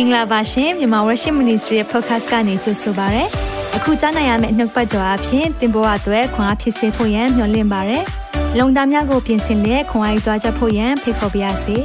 [0.00, 3.24] င်္ဂလာပါရှင်မြန်မာ Worship Ministry ရဲ့ podcast ကနေကြိုဆိုပါရစေ။
[3.76, 7.98] အခုကြားနိုင်ရမယ့်နှုတ်ပတ်တော်အဖြစ်သင်ပေါ်အပ်ွယ်ခွန်အားဖြစ်စေဖို့ယံမျှဝင့်ပါရစေ။
[8.58, 11.76] လုံတာများကိုပြင်ဆင်လက်ခွန်အားယူကြားချက်ဖို့ယံဖိတ်ခေါ်ပါရစေ။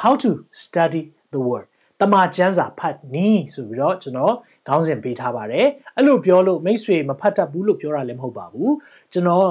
[0.00, 0.30] How to
[0.62, 1.02] study
[1.32, 1.66] the word
[2.00, 4.34] တမန်ကျမ်းစာဖတ်နည်းဆိုပြီးတော့ကျွန်တော်
[4.66, 5.66] ခေါင်းစဉ်ပေးထားပါတယ်
[5.96, 8.72] အဲ့လိုပြောလို့မိတ်ဆွေမဖတ်တတ်ဘူးလို့ပြောတာလည်းမဟုတ်ပါဘူး
[9.12, 9.48] ကျွန်တော်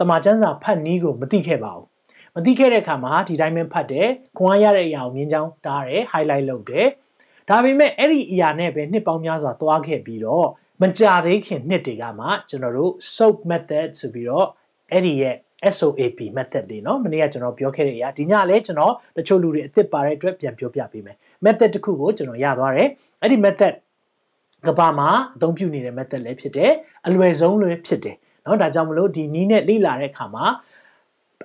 [0.00, 1.86] တမန်ကျမ်းစာဖတ်နည်းကိုမသိခဲ့ပါဘူး
[2.35, 4.07] မသိခဲ့တဲ့အခါမှာဒီတိုင်းပဲဖတ်တယ်
[4.37, 6.87] ခွန်အားရတဲ့အရာကိုမြင်ချောင်းတားတယ် highlight လုပ်တယ်
[7.49, 10.47] ဒါပေမဲ့အဲ့ဒီအရာနဲ့ပဲနှစ်ပေါင်းများစွာသွားခဲ့ပြီးတော့
[10.81, 14.47] မကြသေးခင်နှစ်တွေကမှကျွန်တော်တို့ soap method ဆိုပြီးတော့
[14.91, 15.35] အဲ့ဒီရဲ့
[15.77, 22.89] SOAP method တွေเนาะမနေ့ကကျွန်တော်ပြောခဲ့တဲ့အရာဒီညလည်းကျွန်တော်တချို့လူတွေအစ်စ်ပါတဲ့အတွက်ပြန်ပြောပြပေးမယ် method တစ်ခုကိုကျွန်တော်ရသွားတယ်
[23.21, 23.73] အဲ့ဒီ method
[24.67, 26.71] ကဘာမှာအသုံးပြုနေတဲ့ method လည်းဖြစ်တယ်
[27.07, 30.45] အလွယ်ဆုံးလည်းဖြစ်တယ်เนาะဒါကြောင့်မလို့ဒီနီးနဲ့လေ့လာတဲ့အခါမှာ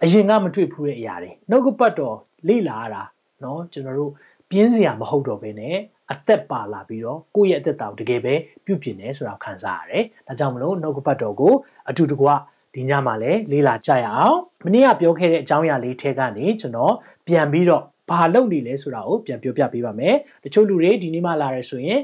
[0.04, 2.16] အရင်ကမတွေ့ဘူးတဲ့အရာတွေနှုတ်ကပတ်တော်
[2.48, 3.02] လေ့လာရတာ
[3.40, 4.12] เนาะကျွန်တော်တို့
[4.50, 5.76] ပြင်းစရာမဟုတ်တော့ဘဲနဲ့
[6.12, 11.54] အသက်ပါလာပြီးတော့ကိုယ့်ရဲ့အသက်တာကိုတကယ်ပဲပြုပြင်နေဆိုတာခံစားရတယ်။ဒါကြောင့်မလို့နှုတ်ကပတ်တော်ကို
[11.90, 12.28] အတူတကွ
[12.74, 16.94] ဒီညမှာလည်းလေးလာကြရအောင်။မနေ့ကပြောခဲ့တဲ့အကြောင်းအရာလေးထဲကနေကျွန်တော်
[17.26, 22.00] ပြန်ပြီးတော့ဘာလုပ်နေလဲဆိုတာကိုပြန်ပြောပြပေးပါမယ်။တချို့လူတွေဒီနေ့မှလာရဲဆိုရင်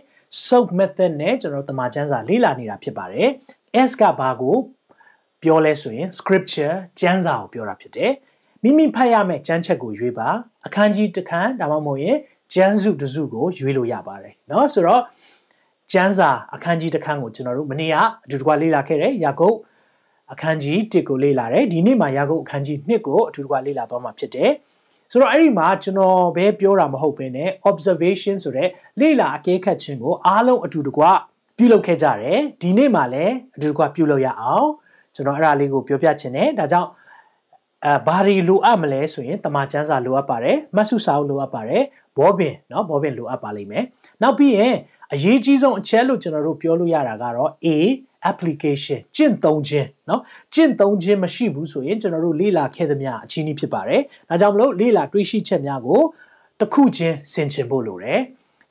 [0.46, 3.28] soak method နဲ့ကျွန်တော်တမန်ကျမ်းစာလေ့လာနေတာဖြစ်ပါတယ်။
[3.88, 4.56] S ကဘာကို
[5.43, 8.11] ပြောလဲဆိုရင် scripture ကျမ်းစာကိုပြောတာဖြစ်တယ်။
[8.63, 10.27] မိမိဖတ်ရမယ့်ကျမ်းချက်ကိုရွေးပါ။
[10.65, 12.17] အခန်းကြီးတစ်ခန်းဒါမှမဟုတ်ရင်
[12.53, 15.03] ကျမ်းစုတစ်စုကိုရွေးလို့ရပါတယ်။နော်ဆိုတော့
[15.91, 19.57] ကျမ်းစာအခန်းကြီးတစ်ခန်းကိုကျွန်တော်တို့မနေ့ကအတူတကွလေ့လာခဲ့တယ်။ယာကုပ်
[20.31, 24.51] အခန်းကြီး1ကိုလေ့လာတယ်။ဒီနေ့မှာယာကုပ်အခန်းကြီး2ကိုအတူတကွလေ့လာသွားမှာဖြစ်တယ်။
[25.11, 31.03] ဆိုတော့အဲ့ဒီမှာကျွန်တော်ပဲပြောတာမဟုတ်ဘဲနဲ့ observation ဆိုတဲ့လေ့လာအကဲခတ်ခြင်းကိုအားလုံးအတူတကွ
[31.57, 34.67] ပြုလုပ်ခဲ့ကြတယ်။ဒီနေ့မှာလည်းအတူတကွပြုလုပ်ရအောင်။
[35.16, 36.90] ကျွန်တော်အဲ့ဒါလေးကိုပြောပြချင်တယ်ဒါကြောင့်
[37.86, 41.84] အဲဘာတွေလိုအပ်မလဲဆိုရင်တမန်ကျမ်းစာလိုအပ်ပါတယ်မတ်စုစာအုပ်လိုအပ်ပါတယ်
[42.18, 43.84] ဘောပင်เนาะဘောပင်လိုအပ်ပါလိမ့်မယ်
[44.22, 44.74] နောက်ပြီးရင်
[45.12, 47.68] အရေးကြီးဆုံးအချက်လို့ကျွန်တော်တို့ပြောလို့ရတာကတော့ A
[48.30, 50.20] application ကျင့်သုံးခြင်းเนาะ
[50.54, 56.02] ကျင့်သုံးခြင်းမရှိဘူးဆိုရင်ကျွန်တော်တို့လေ့လာခဲ့သမျှအချင်းကြီးဖြစ်ပါတယ်ဒါကြောင့်မလို့လေ့လာတွေးရှိချက်များကို
[56.60, 58.20] တစ်ခုချင်းဆင်ခြင်ဖို့လိုတယ်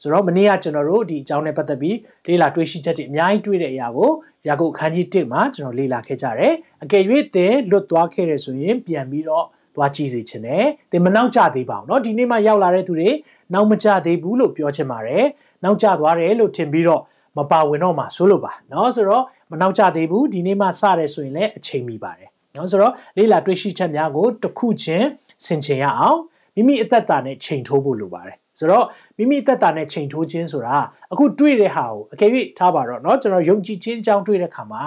[0.02, 1.97] ဆိုတော့မနေ့ကကျွန်တော်တို့ဒီအကြောင်းနဲ့ပတ်သက်ပြီး
[2.28, 4.12] လေ့လာတွေ့ရှိချက်တွေအများကြီးတွေ့တဲ့အရာကို
[4.47, 6.53] ရာကုတ်အခန်းကြီး1မှာကျွန်တော်လေ့လာခဲ့ကြတယ်
[6.84, 7.03] အကယ်၍
[7.35, 13.09] သင်လွတ်သွားခဲ့ရဆိုရင်ပြန်ပြီးတော့သွားကြည့်စေချင်တယ်သင်မနောက်ကျသေးပါဘူးเนาะဒီနေ့မှရောက်လာတဲ့သူတွေ
[13.53, 15.25] နောက်မကျသေးဘူးလို့ပြောချင်ပါတယ်
[15.63, 17.02] နောက်ကျသွားတယ်လို့ထင်ပြီးတော့
[17.38, 25.07] မပါဝင်တော့မှဆိုလို့ပါเนาะဆိုတော့မနောက်ကျသေးဘူးဒီနေ့မှစတယ်ဆိုရင်လည်းအချိန်မီပါတယ်เนาะဆိုတော့လေ့လာတွေ့ရှိချက်များကိုတစ်ခုချင်း
[25.46, 26.19] ဆင်ခြင်ရအောင်
[26.56, 28.85] မိမိအသက်တာနဲ့ချိန်ထိုးဖို့လိုပါတယ်ဆိုတော့
[29.18, 30.78] မိမိသက်တာနဲ့ချိန်ထိုးခြင်းဆိုတာ
[31.12, 34.84] အခုတွေ့တဲ့ဟာကိုအကယ်၍ထားပါတော့เนาะကျွန်တော်ယုံကြည်ခြင်းအကြောင်းတွေ့တဲ့ခါမှာ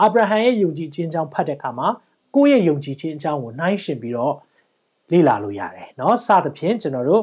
[0.00, 1.88] အာဗြဟံရဲ့ယုံကြည်ခြင်းအကြောင်းဖတ်တဲ့ခါမှာ
[2.34, 4.34] ကိုယ့်ရဲ့ယုံကြည်ခြင်းအကြောင်းကိုနှိုင်းယှဉ်ပြီးတော့
[5.12, 7.22] လေ့လာလို့ရတယ်เนาะစသဖြင့်ကျွန်တော်တို့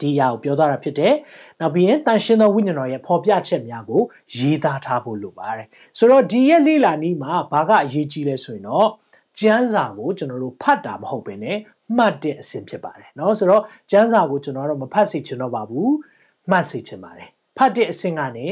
[0.00, 1.14] ဒီအရာကိုပြောသွားတာဖြစ်တယ်။
[1.60, 4.02] နောက်ပြီးရင်တန်ရှင်းသောဝိညာဉ်တော်ရဲ့ဖော်ပြချက်များကို
[4.36, 5.66] ရေးသားထားဖို့လိုပါတယ်။
[5.98, 8.88] ဆိုတော့ဒီရဲ့လေ့လာနည်းမှာဘာကအရေးကြီးလဲဆိုရင်တော့
[9.40, 11.58] ကျမ်းစာကိုကျွန်တော်တို့ဖတ်တာမဟုတ်ဘဲနဲ့
[11.96, 15.92] မှတ်တဲ့အဆင့်ဖြစ်ပါတယ်เนาะဆိုတော့ကျမ်းစာကိုကျွန်တော်တို့မဖတ်စေချင်တော့ပါဘူး
[16.50, 18.46] မှတ်စေချင်ပါတယ်ဖတ်တဲ့အဆင့်ကနေ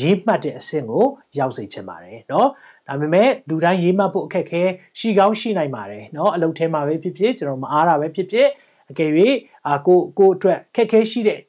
[0.00, 1.04] ရေးမှတ်တဲ့အဆင့်ကို
[1.38, 2.46] ရောက်စေချင်ပါတယ်เนาะ
[2.88, 4.62] ဒါပေမဲ့လူတိုင်းရေးမှတ်ဖို့အခက်ခဲ
[4.98, 8.48] ရှိကောင်းရှိနိုင်ပါတယ်เนาะအလုပ်ထဲမှာပဲဖြစ်ဖြစ်ကျွန်တော်မအားတာပဲဖြစ်ဖြစ်
[8.90, 9.10] အကယ်၍
[9.66, 11.40] အာကိုကိုအတွက်ခက်ခဲရှိတဲ့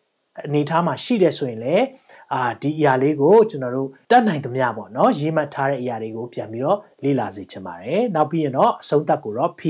[0.46, 1.86] အနေထားမှာရှိတယ်ဆိုရင်လည်း
[2.34, 9.62] အာဒီအရာလေးကိုကျွန်တော်တို့တတ်နိုင်သမျှပေါ့နော်ရေးမှတ်ထားတဲ့အရာတွေကိုပြန်ပြီးတော့လေ့လာစေချင်ပါတယ်နောက်ပြီးရင်တော့အဆုံးသတ်ကိုတော့ P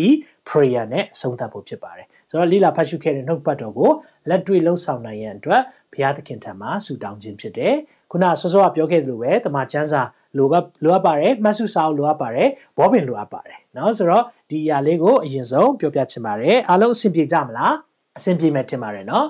[0.47, 3.91] prayer နဲ့အဆုံးသတ်ဖို့ဖြစ်ပါတယ်ဆိုတော့လေ့လာဖတ်ရှုခဲ့တဲ့နှုတ်ပတ်တော်ကို
[4.29, 5.61] လက်တွေ့လှုပ်ဆောင်နိုင်ရန်အတွက်
[5.93, 7.75] ဘုရားသခင်ထံမှာဆုတောင်းခြင်းဖြစ်တယ်
[8.11, 10.01] ခုနဆောစောကပြောခဲ့သလိုပဲတမန်ကျမ်းစာ
[10.37, 17.73] လိုအပ်လိုအပ်ပါတယ်မှတ်စုစာအုပ်လိုအပ်ပါတယ်ဘောပင်လိုအပ်ပါတယ်เนาะဆိုတော့ဒီအရာလေးကိုအရင်ဆုံးပြောပြချင်ပါတယ်အားလုံးအဆင်ပြေကြမလား
[18.17, 19.25] အဆင်ပြေမယ်ထင်ပါတယ်เนาะ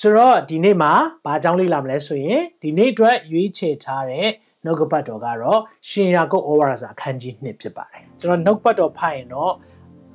[0.00, 0.92] ဆိုတော့ဒီနေ့မှာ
[1.24, 4.28] ဘာကြောင်းလေးလာမလဲဆိုရင်ဒီနေ့အတွက်ရွေးချယ်ထားတဲ့
[4.64, 9.52] နှုတ်ကပတ်တော်ကတော့ရှင်ယာကုပ်ဩဝါဒစာအခန်းကြီး1ဖြစ်ပါတယ်ကျွန်တော်နှုတ်ပတ်တော်ဖတ်ရင်တော့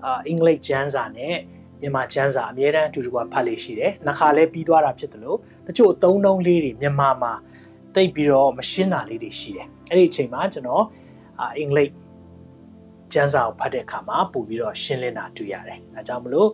[0.03, 1.35] အာအင်္ဂလိပ်ကျမ်းစာနဲ့
[1.81, 5.38] မြန်မာကျမ်းစာအမြဲတမ်းအတူတူကဖတ်လေးရှိတယ်နှခါလဲပြီးသွားတာဖြစ်တယ်လို့
[5.68, 7.33] တချို့အသုံးနှုန်းလေးတွေမြန်မာမှာ
[7.95, 10.83] တိတ်ပြီးတော့မရှင်းတာလေးတွေရှိတယ်အဲ့ဒီအချိန်မှာကျွန်တော်
[11.39, 11.91] အာအင်္ဂလိပ်
[13.13, 16.50] ကျမ်းစာကိုဖတ်တဲ့အခါမှာပို့ပြီးတော့ရှင်းလင်းတာတွေ့ရတယ်အဲကြောင့်မလို့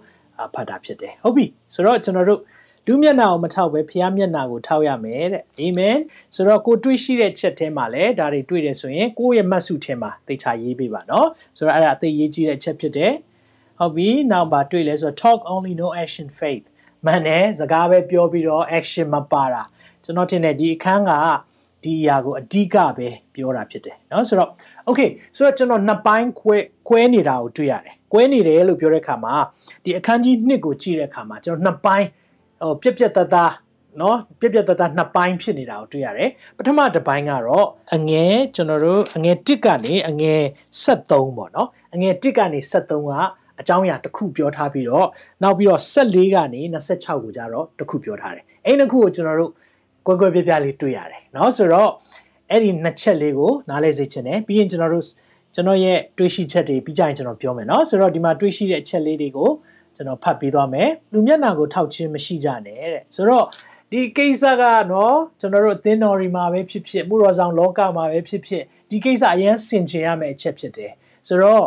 [0.54, 2.42] ဖတ်တာဖြစ်တယ်ဟုတ်ပြီဆိုတော့ကျွန်တော်တို့
[2.87, 5.99] လူမျက်နှာကိုမထောက်ပဲဖျားမျက်နှာကိုထောက်ရမယ်တဲ့အာမင်
[6.35, 13.15] ဆိုတော့ကိုတွေးရှိတဲ့ချက်ထဲမှာလည်းဒါတွေတွေးတယ်ဆိုရင်ကိုယ့်ရဲ့မှတ်စုထဲမှာသိချရေးပေးပါနော်ဆိုတော့အဲ့ဒါအသေးရေးကြီးတဲ့ချက်ဖြစ်တယ်
[13.79, 16.65] ဟုတ်ပြီနောက်ပါတွေးလဲဆိုတော့ talk only no action faith
[17.07, 19.63] မှန်တယ်စကားပဲပြောပြီးတော့ action မပါတာ
[20.05, 21.13] ကျွန်တော်ထင်တယ်ဒီအခန်းက
[21.85, 24.51] ဒီအရာကိုအဓိကပဲပြောတာဖြစ်တယ်เนาะဆိုတော့
[24.89, 26.57] okay ဆိုတော့ကျွန်တော်နှစ်ပိုင်းခွဲ
[26.89, 29.35] ခွဲနေတာကိုတွေ့ရတယ်ခွဲနေတယ်လို့ပြောတဲ့အခါမှာ
[29.85, 32.07] ဒီအခန်းကြီး1ကိုကြည့်တဲ့အခါမှာကျွန်တော်နှစ်ပိုင်း
[32.63, 33.53] ဟိုပြက်ပြက်တသား
[33.99, 40.43] เนาะပြက်ပြက်တသားနှစ်ပိုင်းဖြစ်နေတာကိုတွေ့ရတယ်ပထမတစ်ပိုင်းကတော့အငယ်ကျွန်တော်တို့အငယ်1ကနေအငယ်
[40.85, 43.13] 73ပေါ့เนาะအငယ်1ကနေ73က
[43.61, 45.09] အကြောင်းအရာတစ်ခုပြောထားပြီးတော့
[45.43, 49.53] နောက်ပြီးတော့14ကနေ26ကိုကြတော့တစ်ခုပြောထားတယ်အဲ့နှစ်ခုကိုကျွန်တော်တို့
[50.07, 51.91] ကွဲကွဲပြားပြားလေးတွေ့ရတယ်เนาะဆိုတော့
[52.51, 55.05] အဲ့ဒီနှစ်ချက်လေးကိုနားလည်စေချင်တယ်ပြီးရင်ကျွန်တော်တို့
[55.55, 59.51] ကျွန်တော်ရဲ့တွေးရှိချက်တွေပြီးကြရင်ကျွန်တော်ပြောမယ်เนาะဆိုတော့ဒီမှာတွေးရှိတဲ့အချက်လေးတွေကို
[59.97, 63.47] ကျွန်တော်ဖတ်ပေးသွားမယ်လူမျက်နှာကိုထောက်ချင်းမရှိကြနဲ့တဲ့ဆိုတော့
[63.91, 64.63] ဒီကိစ္စက
[64.93, 70.93] နော်ကျွန်တော်တို့အသင်းတော်ရီမှာပဲဖြစ်ဖြစ်မှုတော်ဆောင်လောကမှာပဲဖြစ်ဖြစ်ဒီကိစ္စအရင်ဆင်ခြင်ရမယ့်အချက်ဖြစ်တယ်
[71.29, 71.67] ဆိုတော့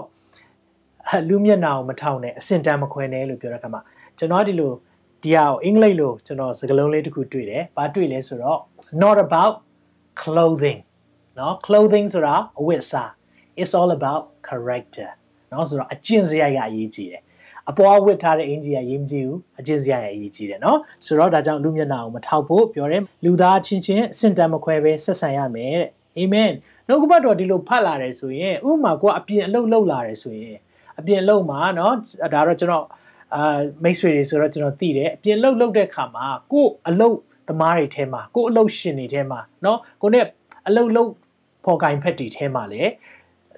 [1.29, 3.81] လူမျက်နှာကိုမထောက်နဲ့အစင်တန်မခွဲနဲ့လို့ပြောတဲ့အခါမှာ
[4.17, 4.73] ကျွန်တော်ဒီလို
[5.23, 8.59] ဒီဟာကိုအင်္ဂလိပ်လိုကျွန်တော်စကားလုံးလေးတစ်ခုတွေ့တယ်။ဘာတွေ့လဲဆိုတော့
[9.03, 9.53] not about
[10.21, 10.79] clothing
[11.37, 13.09] เนาะ clothing ဆိုတာအဝတ်အစား
[13.61, 15.09] it's all about character
[15.49, 17.21] เนาะဆိုတော့အကျင့်စရိုက်ကအရေးကြီးတယ်။
[17.69, 26.51] အပေါ်ဝတ်ထားတဲ့အင်ဂျီကရေးမကြည့်ဘူးအကျင့်စရိုက်ကအရေးကြီးတယ်เนาะဆိုတော့ဒါကြောင့်လူမျက်နှာကိုမထောက်ဖို့ပြောတယ်လူသားချင်းချင်းအစင်တန်မခွဲပဲဆက်ဆံရမယ်တဲ့အာမင်
[26.87, 30.57] နှုတ်ကပတ်တော်ဒီလိုဖတ်လာတယ်ဆိုရင်ဥပမာကိုအပြင်အလုပ်လုပ်လာတယ်ဆိုရင်
[30.99, 31.91] အပြင်လုံမှာเนาะ
[32.33, 32.85] ဒါတော့ကျွန်တော်
[33.35, 37.15] အာမိတ်ဆွေတွေဆိုတော့ကျွန်တော်သိတယ်အပြင်လုံလုံတဲ့ခါမှာကို့အလုပ်
[37.47, 40.25] သမားတွေထဲမှာကို့အလုပ်ရှင်တွေထဲမှာเนาะကိုနဲ့
[40.67, 41.09] အလုပ်လုပ်
[41.65, 42.81] ဖော်ကင်ဖက်တီထဲမှာလေ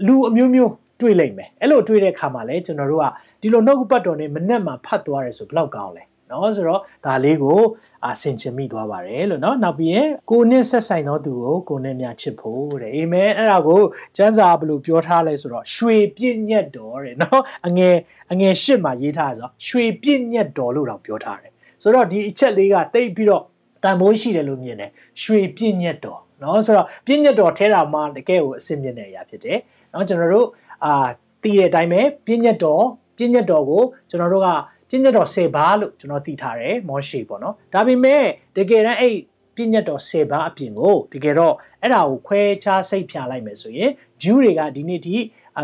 [0.07, 3.06] လူအမျိုးမျိုး တွေ့လိမ့်မယ်အဲ့လိုတွေ့တဲ့ခါမှာလေကျွန်တော်တို့က
[3.40, 7.60] ဒီလိုနှုတ်ပတ်တော်နဲ့မနဲ့မှာဖတ်သွားတယ်ဆိုဘယ်လောက်ကောင်းလဲနော်ဆိုတော့ဒါလေးကို
[8.06, 13.80] အဆင်ချင်မိသွားပါတယ်လို့နော်နောက်ပြီးရင်ကိုနဲ့ဆက်ဆိုင်သောသူကိုကိုနဲ့များချစ်ဖို့တဲ့အာမင်အဲ့ဒါကို
[14.16, 17.96] ကျမ်းစာဘယ်လိုပြောထားလဲဆိုတော့ရွှေပြည့်ညက်တော်တဲ့နော်အငယ်
[18.32, 21.52] အငယ်ရှစ်မှာရေးထားတယ်ဆိုတော့ရွှေပြည့်ညက်တော်လို့တော့ပြောထားတယ်
[21.82, 23.42] ဆိုတော့ဒီအချက်လေးကတိတ်ပြီးတော့
[23.84, 24.90] တန်ဖိုးရှိတယ်လို့မြင်တယ်
[25.22, 29.58] ရွှေပြည့်ညက်တော်နော်ဆိုတော့ပြည့်ညက်တော်ထဲတာမှတကယ်ကိုအစင်မြင့်တဲ့အရာဖြစ်တယ်
[29.92, 30.48] နော်ကျွန်တော်တို့
[30.84, 30.94] အာ
[31.42, 32.84] သိတဲ့အတိုင်းပဲပြည့်ညက်တော်
[33.16, 34.48] ပြည့်ညက်တော်ကိုကျွန်တော်တို့က
[34.88, 38.24] ပြည့်ညတ်တော်10ပါးလို့ကျွန်တော်သိထားတယ်မောရှိပေါ့နော်ဒါပေမဲ့
[38.56, 39.14] တကယ်တမ်းအဲ့
[39.54, 43.90] ပြည့်ညတ်တော်10ပါးအပြင်ကိုတကယ်တော့အဲ့ဒါကိုခွဲခြားစိတ်ဖြာလိုက်မယ်ဆိုရင်
[44.22, 45.16] ဂျူးတွေကဒီနေ့ဒီ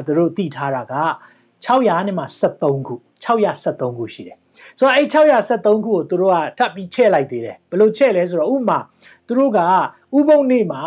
[0.07, 0.95] သူတို့သိထားတာက
[1.65, 2.95] 600နဲ့မှ73ခု
[3.25, 4.39] 673ခုရှိတယ်
[4.79, 8.79] ဆိုတော့အဲ့673ခုကိုသူတို့ကထပ်ပြီးချဲ့လိုက်သေးတယ်ဘယ်လိုချဲ့လဲဆိုတော့ဥပမာ
[9.27, 9.61] သူတို့က
[10.17, 10.83] ဥပုံနေ့မှာ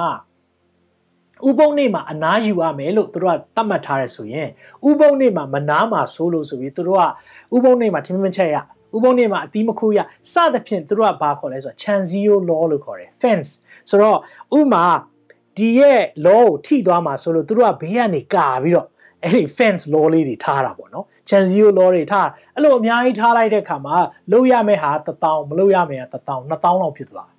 [1.47, 4.49] ဥပုံနေ့မှာအနားယူရမယ်လို့သူတို့ကသတ်မှတ်ထားရဲဆိုရင်
[4.89, 8.57] ဥပုံနေ့မှာမနားမှာဆိုးလို့ဆိုပြီးသူတို့ကဥပုံနေ့မှာထမင်းမချက်ရ
[8.95, 9.99] ဥပုံနေ့မှာအသီးမခိုးရ
[10.33, 13.49] စသဖြင့်သူတို့ကဘာခေါ်လဲဆိုတော့ Chanzio law လို့ခေါ်တယ် fence
[13.89, 14.17] ဆိုတော့
[14.57, 14.85] ဥမာ
[15.57, 18.87] ဒီရဲ့ law ကိုထိသွားမှာဆိုလို့သူတို့ကဘေးကနေကာပြီးတော့
[19.23, 23.95] အဲ့ဒီ fence law လေးတွေထားတာပေါ့နော် Chanzio law တွေထားအဲ့လိုအများကြီးထားလိုက်တဲ့ခါမှာ
[24.31, 27.29] လုပ်ရမယ့်ဟာ1000မလုပ်ရမယ့်ဟာ1000 2000လောက်ဖြစ်သွား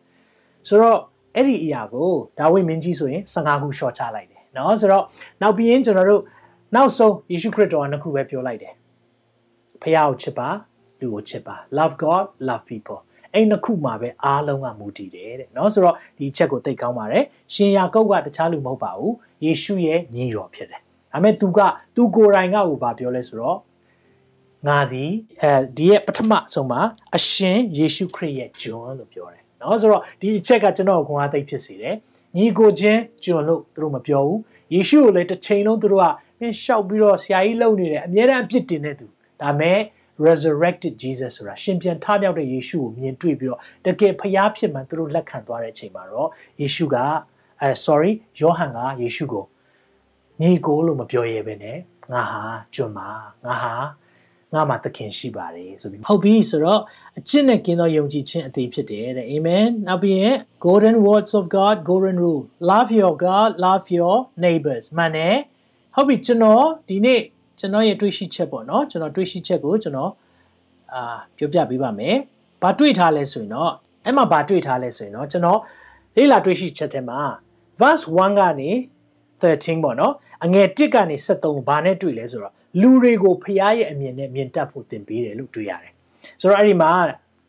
[0.68, 0.98] ဆိုတော့
[1.35, 5.03] အဲ့ဒီအရာကိုဒါဝိမင်းကြီးဆိုရင်15ခုရှော့ချလိုက်တယ်เนาะဆိုတော့
[5.41, 6.21] နောက်ပြီးရင်ကျွန်တော်တို့
[6.75, 8.73] နောက်ဆုံးယေရှုခရစ်တော်ကနှစ်ခုပဲပြောလိုက်တယ်
[9.81, 10.49] ဖခင်ကိုချစ်ပါ
[10.99, 12.99] လူကိုချစ်ပါ love god love people
[13.33, 19.13] အဲ့နှစ်ခုမှာပဲအားလုံးကမူတည်တယ်တဲ့เนาะဆိုတော့ဒီချက်ကိုသိကောင်းပါတယ်ရှင်ယာကုတ်ကတခြားလူမဟုတ်ပါဘူး
[19.45, 20.81] ယေရှုရဲ့ညီတော်ဖြစ်တယ်
[21.11, 21.59] ဒါပေမဲ့သူက
[21.95, 23.57] သူကိုယ်တိုင်ကကိုဘာပြောလဲဆိုတော့
[24.67, 26.81] ငါသည်အဲဒီရဲ့ပထမဆုံးမှာ
[27.15, 31.95] အရှင်ယေရှုခရစ်ရဲ့ဂျွန်လို့ပြောတယ် เนาะဆိုတော့ဒီအချက်ကကျွန်တော်ကိုခွန်အားသိဖြစ်စေတယ်
[32.37, 34.39] ညီကိုချင်းကျွန်လို့သူတို့မပြောဘူး
[34.73, 36.05] ယေရှုကိုလည်းတစ်ချိန်လုံးသူတို့က
[36.39, 39.05] မင်းရှောက်ပြီးတော့ဆရာကြီးလုံနေတယ်အမြဲတမ်းအပြစ်တင်နေသူ
[39.41, 39.79] ဒါမဲ့
[40.25, 46.29] resurrected Jesus ဆိုတာရှင်ပြန်ထမြောက်တဲ့ယေရှုကိုမြင်တွေ့ပြီးတော့တကယ်ဖျားဖြစ်မှသူတို့လက်ခံသွားတဲ့အချိန်မှာတော့
[46.61, 46.95] ယေရှုက
[47.61, 49.45] အဲ sorry ယောဟန်ကယေရှုကို
[50.41, 51.77] ညီကိုလို့မပြောရဲပဲနဲ့
[52.11, 52.43] ငါဟာ
[52.75, 52.99] ကျွန်မ
[53.45, 53.73] ငါဟာ
[54.54, 56.80] ငါမှာသခင်ရှိပါတယ်ဆိုပြီးဟုတ်ပြီဆိုတော့
[57.18, 65.36] အကျင့်နဲ့ကင်းသောယုံကြည်ခြင်းအသေးဖြစ်တယ်တဲ့အာမင်နောက်ပြီးရင် golden words of god golden rule love your god love your neighbors မှန်တယ်
[65.94, 67.20] ဟုတ်ပြီကျွန်တော်ဒီနေ့
[67.58, 70.12] ကျွန်တော်ရဲ့တွေးရှိချက်ပေါ့နော်ကျွန်တော်တွေးရှိချက်ကိုကျွန်တော်
[70.94, 72.16] အာပြောပြပေးပါမယ်
[72.62, 73.72] ဘာတွေးထားလဲဆိုရင်တော့
[74.04, 75.60] အဲ့မှာဘာတွေးထားလဲဆိုရင်တော့ကျွန်တော်
[76.16, 77.20] လေ့လာတွေးရှိချက်ထဲမှာ
[77.80, 78.70] verse 1ကနေ
[79.42, 80.14] 13ပေါ့နော်
[80.44, 85.92] အငယ်1ကနေ73ဘာနဲ့တွေ့လဲဆိုတော့ လူတွေကိုဖရားရဲ့အမြင်နဲ့မြင်တတ်ဖို့သင်ပေးတယ်လို့တွေ့ရတယ်
[86.40, 86.90] ဆိုတော့အဲ့ဒီမှာ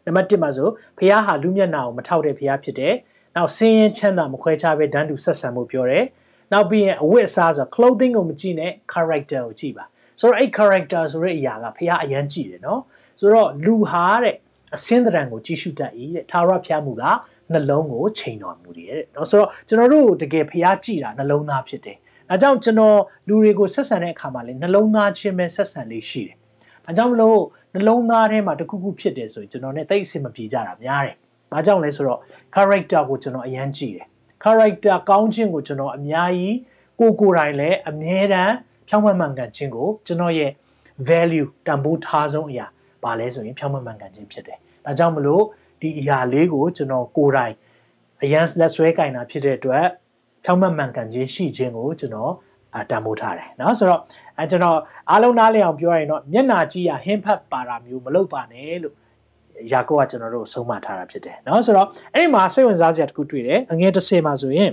[0.06, 0.68] နံပါတ်1မှာဆို
[1.00, 2.94] ဖရားဟာလူမျက်နှာကိုမထောက်တဲ့ဖရားဖြစ်တယ်
[3.36, 6.06] နောက်စင်းရင်ချမ်းသာမခွဲခြားပဲဒန်းတူဆက်ဆံမှုပြောတယ်
[6.52, 9.86] နောက်ပြီးရင်အဝတ်အစားဆို clothing ကိုမကြည့်နဲ့ character ကိုကြည့်ပါ
[10.20, 12.82] ဆိုတော့အဲ့ character ဆိုတဲ့အရာကဖရားအရန်ကြည့်တယ်နော်
[13.20, 14.36] ဆိုတော့လူဟာတဲ့
[14.76, 17.04] အစင်းတရံကိုကြည့်ရှုတတ်၏တဲ့သာရဖျားမှုက
[17.52, 21.98] နှလုံးကိုချိန်တော်မူတယ်တဲ့နော်ဆိုတော့ကျွန်တော်တို့တကယ်ဖျားကြည့်တာနှလုံးသားဖြစ်တယ်
[22.30, 26.38] ဒါကြောင့်ကျွန်တော်လူတွေကိုဆက်ဆံတဲ့အခါမှာလည်းနှလုံးသားချင်းပဲဆက်ဆံလေးရှိတယ်။
[26.86, 27.40] ဘာကြောင့်မလို့
[27.74, 31.16] နှလုံးသားထဲမှာတခုခုဖြစ်တယ်ဆိုရင်ကျွန်တော် ਨੇ တိတ်အဆင်မပြေကြတာများတယ်။
[31.52, 32.20] ဘာကြောင့်လဲဆိုတော့
[32.56, 34.08] character ကိုကျွန်တော်အရန်ကြည့်တယ်။
[34.44, 36.58] character ကောင်းခြင်းကိုကျွန်တော်အများကြီး
[37.00, 38.54] ကိုကိုယ်တိုင်လည်းအမြဲတမ်း
[38.88, 40.52] ဖြောင်းမှန်မှန်ကန်ခြင်းကိုကျွန်တော်ရဲ့
[41.10, 42.66] value တန်ဖိုးထားဆုံးအရာ
[43.04, 45.44] ပါလဲဆိုရင်ဖြောင်းမှန်မှန်ကန်ခြင်းဖြစ်တယ်။ဒါကြောင့်မလို့
[45.82, 47.54] ဒီအရာလေးကိုကျွန်တော်ကိုယ်တိုင်
[48.24, 49.86] အရန်လက်ဆွဲကင်တာဖြစ်တဲ့အတွက်
[50.49, 52.33] ဖြောင်းမှန်မှန်ကန်ခြင်းရှိခြင်းကိုကျွန်တော်
[52.77, 54.01] အတန်ဖိုးထားတယ်เนาะဆိုတော့
[54.39, 54.79] အဲကျွန်တော်
[55.11, 58.95] အားလုံးနားလည်အောင်ပြောရရင်တော့မျက်နာကြည့်ရဟင်းဖတ်ပါတာမျိုးမလုပ်ပါနဲ့လို့
[59.73, 64.71] ယာကုပ်ကကျွန်တော်တို့ဆုံးမထားတာဖြစ်တယ်เนาะဆိုတော့အဲ့ဒီမှာစိတ်ဝင်စားစရာတစ်ခုတွေ့တယ်အငယ်30မှာဆိုရင်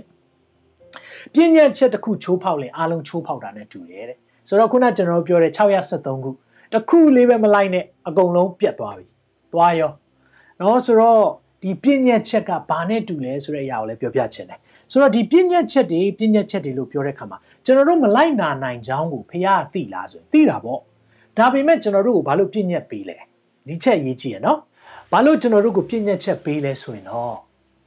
[1.34, 6.32] ပြဉ္ညာချက်တစ်ခုချိုးဖောက်ရင်အားလုံးချိုးဖောက်တာနဲ့တူတယ်တဲ့ဆိုတော့ခုနကျွန်တော်တို့ပြောတဲ့673ခု
[6.74, 9.06] တစ်ခုလေးပဲမလိုက်နဲ့အကုန်လုံးပြတ်သွားပြီ
[9.53, 9.91] သွားရော
[10.58, 11.22] เนาะဆိုတော့
[11.63, 14.60] ဒီပြဉ္ညာချက်ကဘာနဲ့တူလဲဆိုတဲ့အရာကိုလည်းပြောပြချင်တယ်
[14.90, 20.81] ဆိုတော့ဒီပြဉ္ညာချက်တွေပြဉ္ညာချက်တွေလို့ပြောတဲ့ခါမှာကျွန်တော်တို့မလိုက်နာနိုင်ကြောင်းကိုဖះသိလားဆိုရင်သိတာပေါ့
[21.37, 23.16] ဒါပေမဲ့ကျွန်တော်တို့ကိုဘာလို့ပြဉ္ညာပေးလဲ
[23.69, 24.59] ဒီချက်ရေးကြည့်ရနော်
[25.12, 27.37] ဘာလို့ကျွန်တော်တို့ကိုပြဉ္ညာချက်ပေးလဲဆိုရင်တော့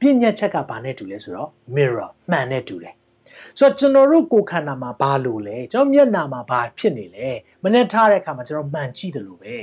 [0.00, 2.94] ပြဉ္ညာချက်ကဘာနဲ့တူလဲဆိုတော့ mirror မှန်နဲ့တူတယ်
[3.58, 7.28] ဆိုတော့ကျွန်တော်တို့ကိုယ်ခန္ဓာမှာဘာလို့လဲကျွန်တော်မျက်နှာမှာဘာဖြစ်နေလဲ
[7.62, 9.56] မနဲ့ထားတဲ့အခါမှာကျွန်တော်မှန်ကြည့်တယ်လို့ပဲ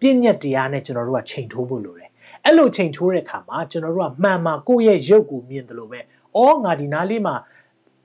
[0.00, 2.10] ပြဉ္ညာတရားနဲ့ကျွန်တော်တို့ကချိန်ထိုးဖို့လိုတယ်
[2.44, 6.00] အဲ့လိုချိန်ထိုးတဲ့အခါမှာကျွန်တော်တို့ကမှန်မှာကိုယ့်ရဲ့ရုပ်ကိုမြင်တယ်လို့ပဲ
[6.37, 7.35] အော်ငါဒီနားလေးမှာ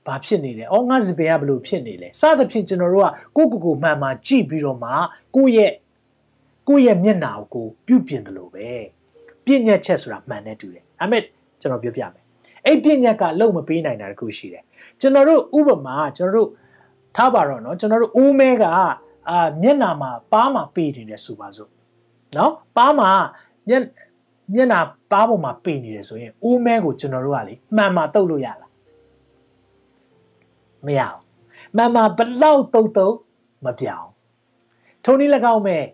[0.07, 4.91] ဘာဖြစ်နေလဲ။အော်ငါစပယ်ကဘလို့ဖြစ်နေလဲ။စသဖြင့်ကျွန်တော်တို့ကကိုကိုကိုမှန်မှကြည့်ပြီးတော့မှ
[5.35, 5.71] ကိုယ့်ရဲ့
[6.67, 8.67] ကိုယ့်ရဲ့မျက်နှာကိုပြုပြင်တယ်လို့ပဲ။
[9.45, 11.23] ပြည့်ညက်ချက်ဆိုတာမှန်နဲ့တူတယ်။ဒါပေမဲ့
[11.61, 12.23] ကျွန်တော်ပြောပြမယ်။
[12.65, 14.63] အဲ့ပြည့်ညက်ကလုံမပေးနိုင်တာတခုရှိတယ်။
[15.01, 16.49] ကျွန်တော်တို့ဥပမာကျွန်တော်တို့
[17.15, 18.63] ထားပါတော့เนาะကျွန်တော်တို့အိုးမဲက
[19.29, 21.69] အာမျက်နှာမှာပါးမှာပေးနေတယ်ဆိုပါစို့။
[22.35, 23.09] เนาะပါးမှာ
[23.69, 23.83] မျက်
[24.54, 28.70] မျက်နှာပါးပေါ်မှာပေနေတယ်ဆိုရင်အိုးမဲကိုကျွန်တော်တို့ကလေမှန်မှတုတ်လို့ရလား
[30.86, 31.18] မရအောင်
[31.76, 33.16] မှန်မှဘလောက်တုတ်တုတ်
[33.64, 34.08] မပြောင်း
[35.04, 35.84] ထုံနည်း၎င်းမဲ့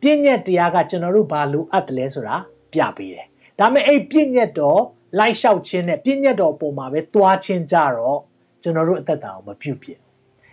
[0.00, 2.36] ပြည့်ညက်တရားကကျွန်တော်တို့ဘာလိုအပ်တယ်လဲဆိုတာ
[2.72, 3.26] ပြပေးတယ်
[3.58, 4.80] ဒါပေမဲ့အဲ့ပြည့်ညက်တော့
[5.18, 8.18] လိုက်လျှောက်ခြင်းနဲ့ပြည့်ညက်တော်ပုံမှာပဲသွားခြင်းကြတော့
[8.62, 10.00] ကျွန်တော်တို့အသက်တာကိုမပြုတ်ပြင်း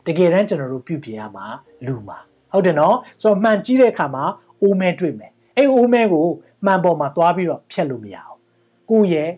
[0.05, 1.45] တကယ်တမ်းကျွန်တော်တို့ပြုတ်ပြင်းရမှာ
[1.85, 2.17] လူမှာ
[2.51, 4.23] ဟုတ်တယ်နော်ဆိုတော့မှန်ကြည့်တဲ့အခါမှာ
[4.61, 6.26] အိုးမဲတွေ့မယ် အဲ့အိုးမဲကို
[6.66, 8.38] မှန်ပေါ်မှာသွားပြီးတော့ဖြတ်လို့မရအောင်
[8.90, 9.30] ကိုယ့်ရဲ့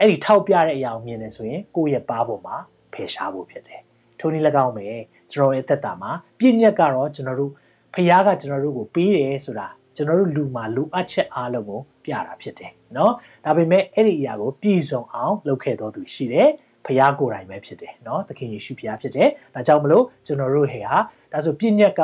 [0.00, 2.56] အဲ့ဒီထောက်ပြတဲ့အရာကိုမြင်နေဆိုရင်ကိုယ့်ရဲ့ပါးပေါ်မှာ
[2.92, 3.80] ဖယ်ရှားဖို့ဖြစ်တယ်
[4.20, 4.86] ထိုနည်း၎င်းပဲ
[5.32, 7.52] ကျွန်တော်ရဲ့သက်တာမှာပြည့်ညက်ကတော့ကျွန်တော်တို့
[7.94, 13.12] ဖះကကျွန်တော်တို့ကိုပေးတယ်ဆိုတာကျွန်တော်တို့လူမှာလူအပ်ချက်အားလုံးကိုပြတာဖြစ်တယ်เนาะ
[13.44, 16.50] ဒါပေမဲ့အဲ့ဒီအရာကိုပြည့်စုံအောင်လုပ်ခဲ့တော်သူရှိတယ်
[16.86, 20.96] ဖះကိုယ်တိုင်ပဲဖြစ်တယ်เนาะသခင်ယေရှုဖះဖြစ်တယ်ဒါကြောင့်မလို့ကျွန်တော်တို့ဟဲ့ဟာ
[21.32, 22.02] ဒါဆိုပြည့်ညက်က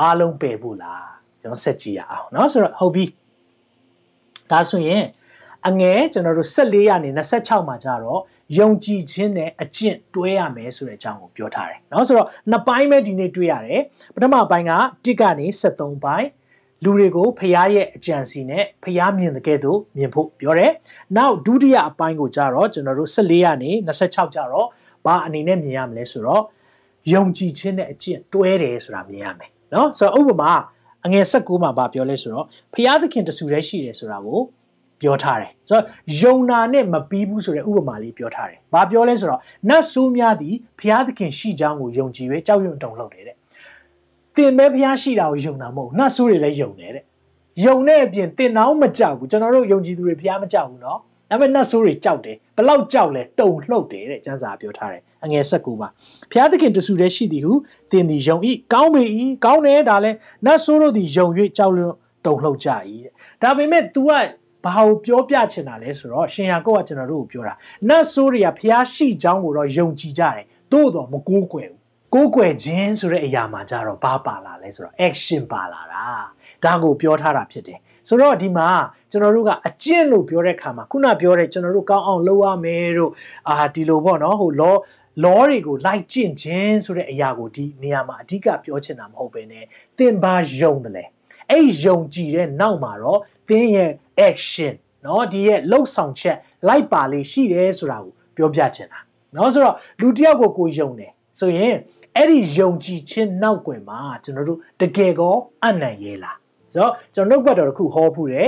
[0.00, 1.06] အားလုံးပယ်ဖို့လား
[1.40, 3.04] ကျွန်တော်ဆက်ကြည့်ရအောင်เนาะဆိုတော့ဟုတ်ပြီ
[4.50, 5.04] ဒါဆိုရင်
[5.68, 8.20] အငယ်ကျွန်တော်တို့14ရာနေ26မှာကြတော့
[8.58, 13.82] ယုံကြည်ခြင်းနဲ့အကျင့်တွဲရမယ်ဆိုတဲ့အကြောင်းကိုပြောထားတယ်เนาะဆိုတော့နှစ်ပိုင်းပဲဒီနေ့တွေ့ရတယ်
[14.14, 14.72] ပထမပိုင်းက
[15.04, 16.28] 1ကနေ73ပိုင်း
[16.84, 20.72] လူတွေကိုဖျားရဲ့အကြံစီနဲ့ဖျားမြင်တဲ့ကဲ့သို့မြင်ဖို့ပြောတယ်။
[21.16, 24.68] နောက်ဒုတိယအပိုင်းကိုကြတော့ကျွန်တော်တို့14ရာနေ26ကြတော့
[25.06, 26.42] ဘာအနေနဲ့မြင်ရမလဲဆိုတော့
[27.12, 30.52] ယုံကြည်ခြင်းနဲ့အကျင့်တွဲတယ်ဆိုတာမြင်ရမယ်။နော်ဆိုတော့ဥပမာ
[31.05, 34.39] အငယ်16မှာဗာပြောလဲဆိုတော့ဖျားသခင်တဆူတည်းရှိတယ်ဆိုတာကို
[35.01, 35.85] ပြောထားတယ်ဆိုတော့
[36.21, 43.35] ယုံနာနဲ့မပြီးဘူးဆိုတဲ့ဥပမာလေးပြောထားတယ်။ဘာပြောလဲဆိုတော့နတ်ဆိုးများသည်ဘုရားသခင်ရှိကြောင်းကိုယုံကြည်ပဲကြောက်ရွံ့တုန်လှုပ်တယ်တဲ့။
[44.35, 47.03] တင်ပဲဘုရားရှိတာကိုယုံတာမဟုတ်နတ်ဆိုးတွေလည်းယုံတယ်တဲ့။
[47.65, 55.89] ယုံတဲ့အပြင်တင်တောင်းမကြောက်ဘူးကျွန်တော်တို့ယုံကြည်သူတွေဘုရားမကြောက်ဘူးနော်။ဒါပေမဲ့နတ်ဆိုးတွေကြောက်တယ်။ဘလောက်ကြောက်လဲတုန်လှုပ်တယ်တဲ့ကျမ်းစာပြောထားတယ်။ အငယ်၁၉မှာ
[56.31, 57.53] ဘုရားသခင်တဆူတည်းရှိသည်ဟု
[57.91, 58.37] တင်သည်ယုံ၏
[58.73, 59.03] ကောင်းပေ၏
[59.45, 61.93] ကောင်းတယ်ဒါလည်းနတ်ဆိုးတို့သည်ယုံ၍ကြောက်လွန်
[62.25, 62.69] တုန်လှုပ်ကြ၏
[63.03, 63.11] တဲ့။
[63.41, 64.11] ဒါပေမဲ့ तू က
[64.65, 67.53] ဘာကိုပြောပြချင်တာလဲဆိုတော့ရှင်ယာကုပ်ကကျွန်တော်တို့ကိုပြောတာ
[67.89, 71.79] နတ်ဆိုးတွေကဖျားရှိကြောင်းကိုတော့ယုံကြည်ကြတယ်သို့တော့မကိုးကွယ်ဘူး
[72.13, 76.05] ကိုးကွယ်ခြင်းဆိုတဲ့အရာမှာကြတော့ဘာပါလာလဲဆိုတော့ action ပါလာတာ
[76.63, 78.68] ဒါကိုပြောထားတာဖြစ်တယ် ဆိုတော့ဒီမှာ
[79.10, 83.12] ကျွန်တော်တို့ကအကျင့်လို့ပြောတဲ့ခါမှာခုနပြောတဲ့ကျွန်တော်တို့ကောင်းအောင်လုပ်ရမယ်တို့
[83.48, 84.74] အာဒီလိုပေါ့နော်ဟိုလော
[85.24, 89.54] လောတွေကိုလိုက်ကျင့်ခြင်းဆိုတဲ့အရာကိုဒီနေရာမှာအဓိကပြောချင်တာမဟုတ်ပဲね
[89.98, 91.04] သင်ဘာယုံတယ်လဲ
[91.50, 93.90] အဲ့ယုံကြည်တဲ့နောက်မှာတော့သင်ရဲ့
[94.28, 96.36] action เนาะဒီရဲ့လှုပ်ဆောင်ချက်
[96.68, 99.00] လိုက်ပါလေးရှိတယ်ဆိုတာကိုပြောပြချင်တာ
[99.34, 101.74] เนาะဆိုတော့လူတစ်ယောက်ကိုကိုယုံတယ်ဆိုရင်
[102.16, 106.36] အဲ့ဒီယုံကြည်ခြင်းနောက်ွယ်မှာကျွန်တော်တို့တကယ်ကောအနံ့ရဲလား
[106.71, 108.47] ဆိုတော့ကျွန်တော်နှုတ်ပတ်တော်တစ်ခုဟောဖူးတယ်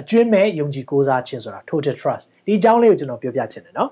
[0.00, 3.90] အကျွင်းမဲ့ယုံကြည်ကိုးစားခြင်းဆိုတာ total trust ဒီအကြောင်းလေးကိုကျွန်တော်ပြောပြချင်တယ်နော်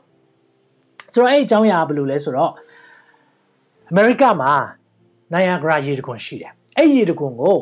[1.13, 2.53] ဆိုတော့အဲ့ဒီအကြောင်းအရာဘယ်လိုလဲဆိုတော့
[3.91, 4.53] အမေရိကမှာ
[5.33, 7.59] နိုင်ယာဂရာရေတခွန်ရှိတယ်အဲ့ဒီရေတခွန်ကို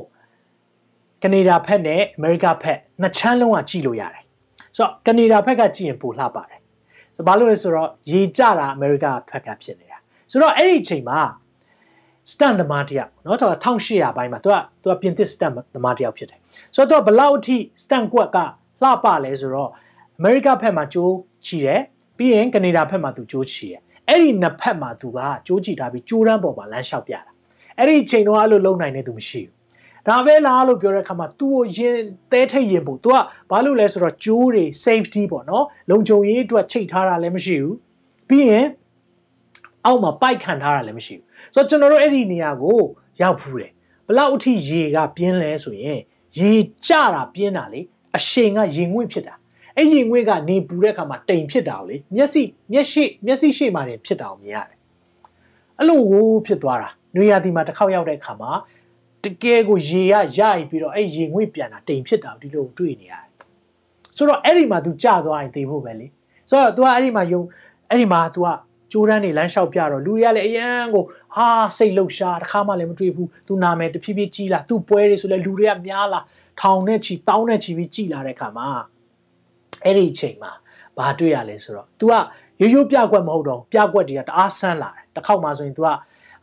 [1.23, 4.25] ကနေဒါဖက်နဲ့အမေရိကဖက်နှစ်ချမ်းလုံးကကြည့်လို့ရတယ်
[4.77, 6.61] ဆိုတော့ကနေဒါဖက်ကကြည့်ရင်ပိုလှပါတယ်
[7.17, 9.99] ဆိုတော့ဘာလို့လဲဆိုတော့ရေကြတာအမေရိကဖက်ကဖြစ်နေတာ
[10.31, 11.21] ဆိုတော့အဲ့ဒီအချိန်မှာ
[12.32, 16.40] စတန်သမားတယောက်เนาะတော့1800ဘိုင်းမှာသူကသူကပြင်သစ်စတန်သမားတယောက်ဖြစ်တယ်
[16.76, 18.38] ဆိုတော့သူကဘလောက်အထိစတန်ကွက်က
[18.84, 19.70] လှပလဲဆိုတော့
[20.18, 21.14] အမေရိကဖက်မှာကြိုး
[21.46, 21.82] ချီတယ်
[22.18, 27.22] ပြီးရင်ကနေဒါဘက်မှာသူကြိုးချီတယ်အဲ့ဒီနှစ်ဖက်မှာသူကကြိုးချီထားပြီးကြိုးတန်းပေါ်မှာလမ်းလျှောက်ပြတာ
[27.78, 31.98] အဲ့ဒီချိန်တော့အဲ့လိုလုံနိုင်တဲ့သူမရှိဘူးဒါပဲလားလို့ပြောတဲ့အခါမှာ तू ကိုရင်
[32.32, 33.16] သဲထိတ်ရင်ပို့ तू က
[33.52, 37.76] ဘာလို့လဲဆိုတော့ကြိုးတွေ safety ပေါ့နော်လုံခြုံရေးအတွက်ချိတ်ထားတာလည်းမရှိဘူး
[38.30, 38.66] ပြီးရင်
[39.86, 42.80] အောက်မှာပိုက်ခံထားတာလည်းမရှိဘူးဆိုတော့ကျွန်တော်တို့အဲ့ဒီနေရာကို
[43.22, 43.72] ရောက်ဖူးတယ်
[44.08, 46.00] ဘလောက်အထိရေကပြင်းလဲဆိုရင်
[46.40, 46.52] ရေ
[46.88, 47.82] ကျတာပြင်းတာလေ
[48.18, 49.36] အရှိန်ကရေငွေ့ဖြစ်တာ
[49.78, 54.78] အဲ့ရင်ငွေ့ကနေပူတဲ့အခါမှာတိမ်ဖြစ်တာကိုလေမျက်စိမျက်ရှိမျက်စိရှိမှတင်ဖြစ်တာကိုမြင်ရတယ်
[55.78, 58.52] အဲ့လိုဝိုးဖြစ်သွားတာနွေရာသီမှာတစ်ခေါက်ရောက်တဲ့အခါမှာ
[59.24, 60.40] တကယ်ကိုရေရရ
[60.70, 63.28] ပြီးတော့အဲ့ရင်ငွေ့ပြန်တာတိမ်ဖြစ်တာဒီလိုတွေ့နေရတယ်
[64.18, 66.08] ဆိုတော့အဲ့ဒီမှာ तू ကြာသွားရင်သိဖို့ပဲလေ
[66.50, 67.42] ဆိုတော့ तू ကအဲ့ဒီမှာယုံ
[67.90, 68.48] အဲ့ဒီမှာ तू က
[68.92, 71.04] ကြိုးတန်းနေလမ်းလျှောက်ပြတော့လူတွေကလည်းအရန်ကို
[71.36, 76.20] ဟာစိတ်လှုပ်ရှားတစ်ခါမှလည်းမတွေ့ဘူးသူနာမယ်တဖြည်းဖြည်းကြီးလာသူ့ပွဲတွေဆိုလဲလူတွေကများလာ
[76.62, 78.68] ထောင်နဲ့ချီတောင်းနဲ့ချီပြီးကြီးလာတဲ့ခါမှာ
[79.86, 80.52] အဲ့ဒီအချိန်မှာ
[80.98, 82.14] ဘာတွေ့ရလဲဆိုတော့ तू က
[82.62, 85.88] ရိုးရိုးပြကွက်မဟုတ်တော့ပြကွက်တွေကတအားဆန်းလာတယ်တစ်ခေါက်မှဆိုရင် तू က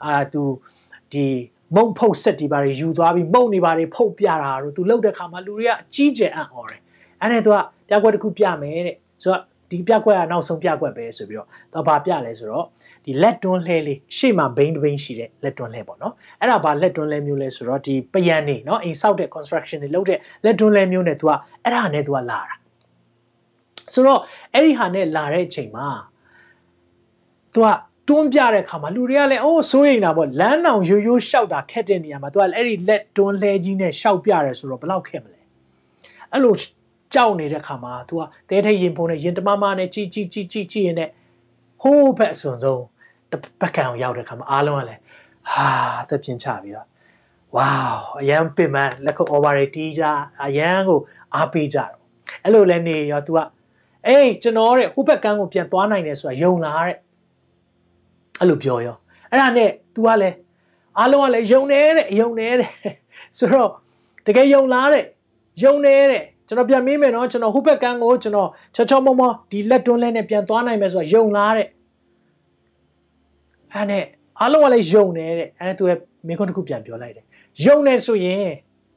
[0.05, 0.43] အာ तू
[1.13, 1.27] ဒီ
[1.77, 6.81] မုံဖုတ်ဆက်ဒီပါတွေယူသွားပြီးမုံနေပါတွေဖုတ်ပြတာတို့ तू လှုပ်တဲ့ခါမှာလူတွေကအကြီးကျယ်အံ့ဩတယ်
[7.21, 7.57] အဲ့ဒါ तू က
[7.89, 12.65] ပြကွက်တစ်ခုပြမယ်တဲ့ဆိုတော့ ဒီပြကွက်ကနောက်ဆုံးပြကွက်ပဲဆိုပြီးတော့တော့ဘာပြလဲဆိုတော့
[13.05, 21.31] ဒီလက်တွန်းလှဲလေးရှေ့မှာဘိန်းတဘိန်းရှိတဲ့လက်တွန်းလှဲပေါ့နော်အဲ့ဒါဘာလက်တွန်းလှဲမျိုးလဲဆိုတော့ဒီပယံနေနော်အိမ်ဆောက်တဲ့ construction တွေလုပ်တဲ့လက်တွန်းလှဲမျိုးနဲ့ तू က
[21.65, 22.55] အဲ့ဒါနဲ့ तू ကလာတာ
[23.95, 24.21] ဆိုတော့
[24.55, 25.89] အဲ့ဒီဟာနဲ့လာတဲ့အချိန်မှာ
[27.55, 27.67] तू က
[28.09, 35.41] တွန်းပြတဲ့အခါမှာလူတွေကလည်းအိုးစိုးရိမ်တာပေါ့လမ်းအောင်ရိုးရိုးရှောက်တာခက်တဲ့နေရာမှာ तू ကအဲ့ဒီလက်တွန်းလှဲကြီးနဲ့ရှောက်ပြရဲဆိုတော့ဘယ်လောက်ခက်မလဲ
[36.33, 36.55] အဲ့လို
[37.15, 41.11] ကြောက်နေတဲ့ခါမှာ तू ကတဲထိတ်ရင်ဖုံးနဲ့ရင်တမမနဲ့ជីជីជីជីជីရင်နဲ့
[41.83, 42.85] ဟိုးဘက်အစွန်ဆုံး
[43.31, 45.01] တစ်ပတ်ကံရောက်တဲ့ခါမှာအားလုံးကလည်း
[45.53, 45.69] ဟာ
[46.09, 46.87] သက်ပြင်းချပြီးတော့
[47.57, 47.69] ဝါ
[48.21, 50.03] အရန်ပင်မလက်ခုပ် over တွေတီးကြ
[50.45, 50.99] အရန်ကို
[51.35, 51.93] အားပေးကြတော့
[52.45, 53.39] အဲ့လိုလဲနေရော तू က
[54.07, 56.97] အေးကျွန်တော်တဲ့ဟိုဘက်ကန်းကိုပြန်သွားနိုင်တယ်ဆိုတာယုံလားတဲ့
[58.41, 58.97] အဲ့လိုပြောရော
[59.31, 60.37] အဲ့ဒါနဲ့ तू ကလည်း
[60.99, 62.71] အားလုံးကလည်းယုံနေတဲ့ယုံနေတဲ့
[63.39, 63.71] ဆိုတော့
[64.27, 65.05] တကယ်ယုံလားတဲ့
[65.65, 71.68] ယုံနေတဲ့ ကျွန်တော်ပြန်မေးမယ်နော်ကျွန်တော်ဟိုဘက်ကန်းကိုကျွန်တော်ချောချောမောမောဒီလက်တွန်းလဲနဲ့ပြန်သွားနိုင်မယ်ဆိုတာယုံလားတဲ့
[73.74, 74.04] အဲ့နဲ့
[74.40, 77.26] အားလုံးကလည်းယုံနေတဲ့အဲ့ဒါသူရဲ့မိခွန်းတစ်ခုပြန်ပြောလိုက်တယ်
[77.66, 78.46] ယုံနေဆိုရင်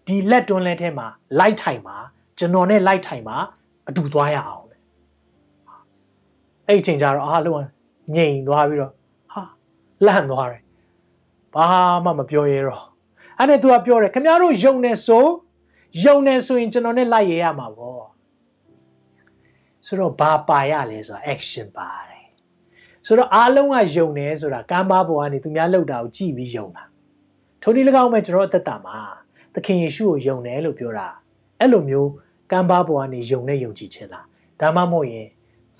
[0.07, 1.07] ဒီလက်တွန်းလဲထဲမှာ
[1.39, 1.97] လိုက်ထိုင်မှာ
[2.39, 3.37] ကျွန်တော်နဲ့လိုက်ထိုင်မှာ
[3.89, 4.77] အတူသွားရအောင်လေ
[6.67, 7.63] အဲ့ဒီချိန်ကျတော့အားလုံးက
[8.17, 8.93] ငြိမ်သွားပြီးတော့
[9.33, 9.43] ဟာ
[10.07, 10.63] လန့်သွားတယ်
[11.55, 11.67] ဘာ
[12.05, 12.85] မှမပြောရတော့
[13.39, 15.27] အဲ့နဲ့ तू ကပြောတယ်ခင်ဗျားတို့ယုံနေဆို
[16.05, 18.05] ယုံနေဆိုရင်ကျွန်တော်နဲ့လိုက်ရရမှာပေါ့
[19.87, 22.27] ဆိုတော့ဘာပါရလဲဆိုတော့ action ပါတယ်
[23.07, 26.85] ဆိုတော့အားလုံးကယုံနေဆိုတာကမ်းပါပေါ်ကနေသူများလောက်တာကိုကြည့်ပြီးယုံတာ
[27.63, 28.99] ထိုနည်း၎င်းမဲ့ကျွန်တော်အသက်တာမှာ
[29.55, 31.09] သခင်ယေရှုကိုယုံတယ်လို့ပြောတာ
[31.59, 32.11] အဲ့လိုမျိုး
[32.51, 34.27] ကမ်းပါပေါ်ကနေယုံနဲ့ယုံကြည်ခြင်းလား
[34.61, 35.29] ဒါမှမဟုတ်ရင်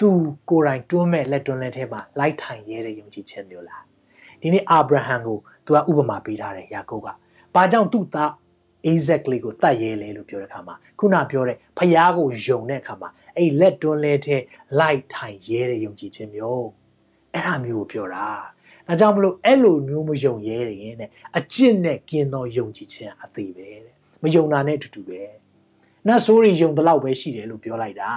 [0.01, 0.09] သူ
[0.51, 3.83] ကိုယ်တိုင်တွန်းမဲ့လက်တွန်းလက်ထဲမှာလိုက်ထိုင်ရဲတဲ့ယုံကြည်ခြင်းမျိုးလား
[4.41, 7.09] ဒီနေ့အာဗြဟံကိုသူကဥပမာပေးထားတယ်ယာကုပ်က
[7.55, 8.31] ဘာကြောင့်သူ့သား
[8.91, 14.41] exactly ကိုတတ်ရဲလဲလို့ပြောတဲ့အခါမှာခုနပြောတဲ့ဖျားကိုယုံတဲ့အခါမှာအဲ့လက်တွန်းလဲတဲ့
[14.81, 16.69] လိုက်ထိုင်ရဲတဲ့ယုံကြည်ခြင်းမျိုး
[17.35, 18.29] အဲ့ဒါမျိုးကိုပြောတာ
[18.87, 25.21] ဒါကြောင့်မလို့အဲ့လိုမျိုးမယုံရဲရင်တဲ့အကျင့်နဲ့กินတော့ယုံကြည်ခြင်းအသေးပဲတဲ့မယုံတာနဲ့အတူတူပဲ
[26.07, 28.13] နတ်ဆိုးတွေယုံတလောက်ပဲရှိတယ်လို့ပြောလိုက်တာ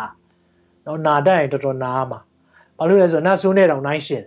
[0.85, 2.19] နော်နာတတ်ရင်တော်တော်နာမှာ
[2.77, 4.23] ဘာလို့လဲဆိုတော့နတ်ဆိုးနဲ့တောင်နိုင်ရှင်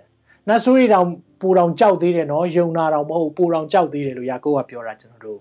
[0.48, 1.06] နတ်ဆိုးတွေတောင်
[1.40, 5.40] ပူတောင်ကြောက်သေးတယ်နော်ယုံနာတောင်မဟုတ်ပူတောင်ကြောက်သေးတယ်လို့ယာကိုကပြောတာကျွန်တော်တို့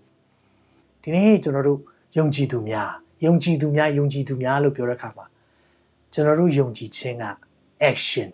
[1.03, 1.79] ဒီနေ့ကျွန်တော်တို့
[2.17, 2.91] ယုံကြည်သူများ
[3.25, 5.25] ယုံကြည်သူများယုံကြည်သူများလို့ပြောတဲ့အခါမှာ
[6.13, 7.25] ကျွန်တော်တို့ယုံကြည်ခြင်းက
[7.89, 8.29] action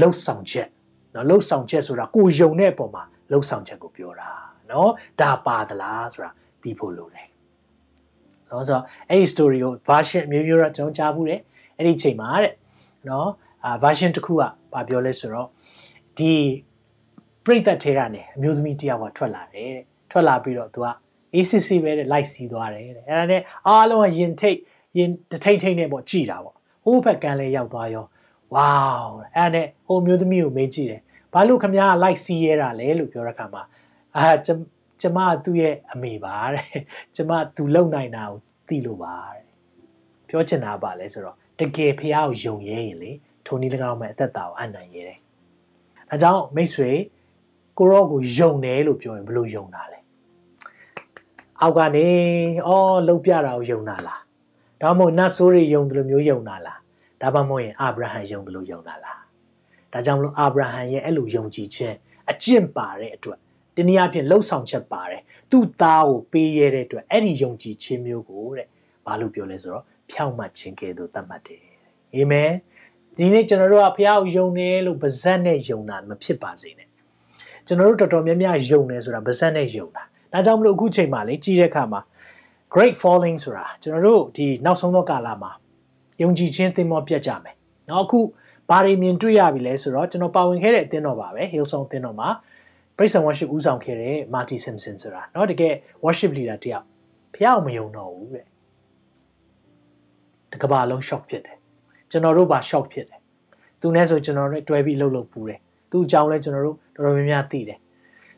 [0.00, 0.68] လှုပ်ဆောင်ချက်
[1.14, 4.30] နော်လှုပ်ဆောင်ချက်ဆိုတာကိုယုံတဲ့အပေါ်မှာလှုပ်ဆောင်ချက်ကိုပြောတာ
[4.70, 6.30] နော်ဒါပါသလားဆိုတာ
[6.62, 7.28] သိဖို့လိုတယ်
[8.50, 11.40] နော်ဆိုတော့အဲ့ဒီ story ကို version အမျိုးမျိုးတော့ကျွန်တော်ကြားဘူးတယ်
[11.76, 12.54] အဲ့ဒီချိန်မှာတဲ့
[13.08, 13.28] နော်
[13.64, 15.48] အာ version တစ်ခုကဘာပြောလဲဆိုတော့
[16.18, 16.32] ဒီ
[17.44, 20.86] ပြိသက်ထဲကနေအမျိုးသမီးတယောက်ကထွက်လာတယ်တဲ့ထွက်လာပြီးတော့သူက
[21.36, 24.58] ACC ပဲတဲ့လိုက်စီးသွားတယ်တဲ့အဲ့ဒါနဲ့အားလုံးကယင်ထိတ်
[24.96, 28.06] ယင်တထိတ်ထိတ်နဲ့ပေါ့ကြည်တာပေါ့ဟိုးဘက်ကန်းလေးရောက်သွားရော
[28.54, 28.70] ဝေါ
[29.36, 33.62] အဲ့ဒါနဲ့ဟိုမျိုးသမီးကိုမေးကြည့်တယ်ဘာလို့ခမ ्या လိုက်စီးရတာလဲလို့ပြောတဲ့အခါမှာ
[34.16, 34.26] အာ
[35.00, 36.66] ကျမသူ့ရဲ့အမေပါတဲ့
[37.16, 38.38] ကျမသူလုံနိုင်တာကို
[38.68, 39.42] သိလို့ပါတဲ့
[40.28, 43.10] ပြောချင်တာပါလဲဆိုတော့တကယ်ဖះကိုယုံရဲရင်လေ
[43.46, 45.18] ထိုနည်း၎င်းမဲ့အသက်တာကိုအနိုင်ရဲတယ်
[46.10, 46.90] ဒါကြောင့်မိတ်ဆွေ
[47.78, 49.99] ကိုရောကိုယုံတယ်လို့ပြောရင်ဘယ်လိုယုံတာလဲ
[51.62, 52.08] အောက်ကနေ
[52.66, 54.20] အော်လှုပ်ပြတာကိုယုံတာလား
[54.80, 56.78] ဒါမှမဟုတ်နတ်ဆိုးတွေယုံတယ်လို့မျိုးယုံတာလား
[57.20, 59.20] ဒါမှမဟုတ်ရင်အာဗြဟံယုံတယ်လို့ယုံတာလား
[59.92, 61.96] ဒါကြောင့်မလို့အာဗြဟံရဲ့အဲ့လိုယုံကြည်ခြင်း
[62.30, 63.38] အကျင့်ပါတဲ့အတွက်
[63.76, 68.66] တနည်းအားဖြင့်လှုပ်ဆောင်ချက်ပါတယ်သူ့သားကိုပေးရတဲ့အတွက်အဲ့ဒီယုံကြည်ခြင်းမျိုးကိုတဲ့
[69.06, 71.62] ဘာလို့ပြောလဲဆိုတော့ဖြောင့်မတ်ခြင်းကဲ့သို့သတ်မှတ်တယ်
[72.14, 76.88] အာမင်တဒီနေ့ကျွန်တော်တို့ကဖះကိုယုံတယ်လို့ဗဇက်နဲ့ယုံတာမဖြစ်ပါစေနဲ့
[77.66, 80.02] ကျွန်တော်တို့တော်တော်များများယုံတယ်ဆိုတာဗဇက်နဲ့ယုံတာ
[80.33, 82.01] ဒါကြောင့်မလို့အခုချိန်မှာလေကြီးတဲ့အခါမှာ
[82.73, 85.51] great falling ဆိုတာကျွန်တော်တို့ဒီနောက်ဆုံးသောကာလမှာ
[86.21, 87.55] ယုံကြည်ခြင်းသင်္ဘောပြတ်ကြမယ်။
[87.89, 88.19] နောက်အခု
[88.69, 92.29] ဘာတွေမြင်တွေ့ရပြီလဲဆိုတော့ကျွန်တော်ပါဝင်ခဲ့တဲ့အသင်းတော်ပါပဲ Hillsong အသင်းတော်မှာ
[92.97, 95.73] Praise and Worship ဦးဆောင်ခဲ့တဲ့ Marty Simpson ဆိုတာเนาะတကယ်
[96.03, 96.85] worship leader တယောက်
[97.33, 98.45] ဖះအောင်မယုံတော့ဘူးတဲ့။
[100.51, 101.57] တကဘာလုံး shock ဖြစ်တယ်။
[102.11, 103.19] ကျွန်တော်တို့ပါ shock ဖြစ်တယ်။
[103.81, 105.59] သူနဲ့ဆိုကျွန်တော်တို့တွဲပြီးလှုပ်လှုပ်ပူတယ်။
[105.91, 107.77] သူ့အကြောင်းလဲကျွန်တော်တို့တော်တော်များများသိတယ်။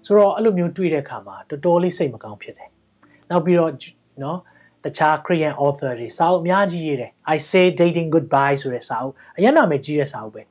[0.06, 2.70] ဆိုတော့အဲ့လိုမျိုးတွေ့တဲ့အခါမှာတော်တော်လေးစိတ်မကောင်းဖြစ်တယ်။
[3.30, 3.72] နောက်ပြီးတော့
[4.22, 4.38] เนาะ
[4.84, 10.42] တခြား Korean author တွေစာအုပ်အများကြီးရေးတယ် I say dating goodbye ဆိုတဲ့စာအုပ်အရင်နာမည်ကြီးတဲ့စာအုပ်ပဲ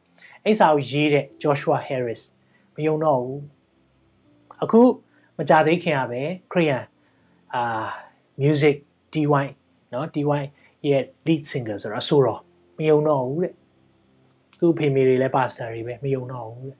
[0.44, 2.22] အဲ့စာအုပ်ရေးတဲ့ Joshua Harris
[2.74, 3.42] မယုံတော့ဘူး
[4.62, 4.80] အခု
[5.36, 6.82] မကြသေးခင်ကပဲ Korean
[7.54, 7.86] အာ
[8.42, 8.76] music
[9.14, 9.46] DY
[9.90, 10.42] เนาะ DY
[10.88, 12.40] ရဲ့ lead singer ဆိုတာဆိုတော့
[12.78, 13.52] မယုံတော့ဘူးတဲ့
[14.60, 16.78] သူ့ဖေမေတွေလည်းပါစတာတွေပဲမယုံတော့ဘူးတဲ့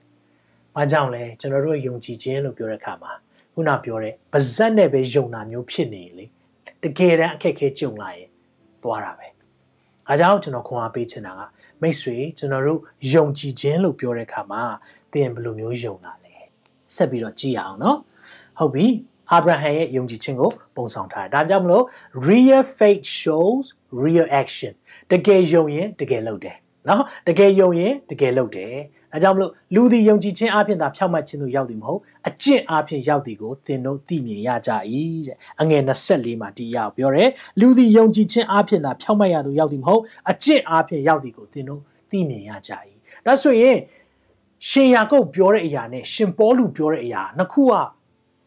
[0.76, 3.12] ဘာကြောင့်လဲကျွန်တော်တို့ယုံကြည်ခြင်းလို့ပြောတဲ့အခါမှာ
[3.54, 6.26] ခုနပြောတဲ့ဗဇက်နဲ့ပဲယုံတာမျိုးဖြစ်နေလေ။
[6.82, 8.28] တကယ်တမ်းအခက်အခဲကြုံလာရင်
[8.82, 9.28] သွားတာပဲ။
[10.08, 11.40] အားကြောင့်ကျွန်တော်ခွန်အားပေးချင်တာက
[11.82, 12.80] မိတ်ဆွေကျွန်တော်တို့
[13.14, 14.62] ယုံကြည်ခြင်းလို့ပြောတဲ့အခါမှာ
[15.12, 16.34] သင်ဘယ်လိုမျိုးယုံတာလဲ။
[16.94, 17.98] ဆက်ပြီးတော့ကြည့်ရအောင်နော်။
[18.58, 18.86] ဟုတ်ပြီ။
[19.30, 21.84] အာဗြဟံရဲ့ယုံကြည်ခြင်းကိုပုံဆောင်ထားတယ်။ဒါကြောင့်မလို့
[22.28, 23.66] real faith shows
[24.04, 24.72] real action
[25.10, 26.56] တကယ်ယုံရင်တကယ်လုပ်တယ်။
[26.88, 28.76] နော်တကယ်ယုံရင်တကယ်လုပ်တယ်။
[29.12, 34.70] ဒါကြောင့်မလို့လူသည်ယုံကြည်ခြင်းအပြင်သာဖြောက်မှတ်ခြင်းတို့ရောက်သည်မဟုတ်အကျင့်အပြင်ရောက်သည်ကိုသင်တို့သိမြင်ရကြ၏
[35.26, 42.72] တဲ့အငယ်24မှာဒီရောက်ပြောတယ်လူသည်ယုံကြည်ခြင်းအပြင်သာဖြောက်မှတ်ရသူရောက်သည်မဟုတ်အကျင့်အပြင်ရောက်သည်ကိုသင်တို့သိမြင်ရကြ၏
[43.26, 43.76] ဒါဆိုရင်
[44.68, 47.72] ရှင်ယာကုပ်ပြောတဲ့အရာနဲ့ရှင်ပေါလုပြောတဲ့အရာနှစ်ခုက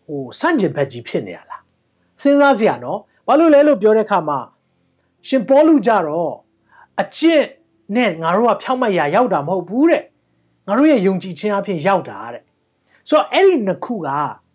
[0.07, 1.61] ဟိုဆန့်ကျင်ဘက်ကြီးဖြစ်နေရလား
[2.21, 4.39] စဉ်းစားစရာနော်ဘာလို့လဲလို့ပြောတဲ့အခါမှာ
[5.27, 6.33] ရှင်ပေါလုကြတော့
[7.01, 7.43] အကျင့်
[7.95, 10.03] နဲ့ငါတို့ကဖြောက်မှတ်ရရောက်တာမဟုတ်ဘူးတဲ့
[10.67, 12.43] ငါတို့ရဲ့ယုံကြည်ခြင်းအဖြစ်ရောက်တာတဲ့
[13.09, 14.09] ဆိုတော့အဲ့ဒီနှစ်ခုက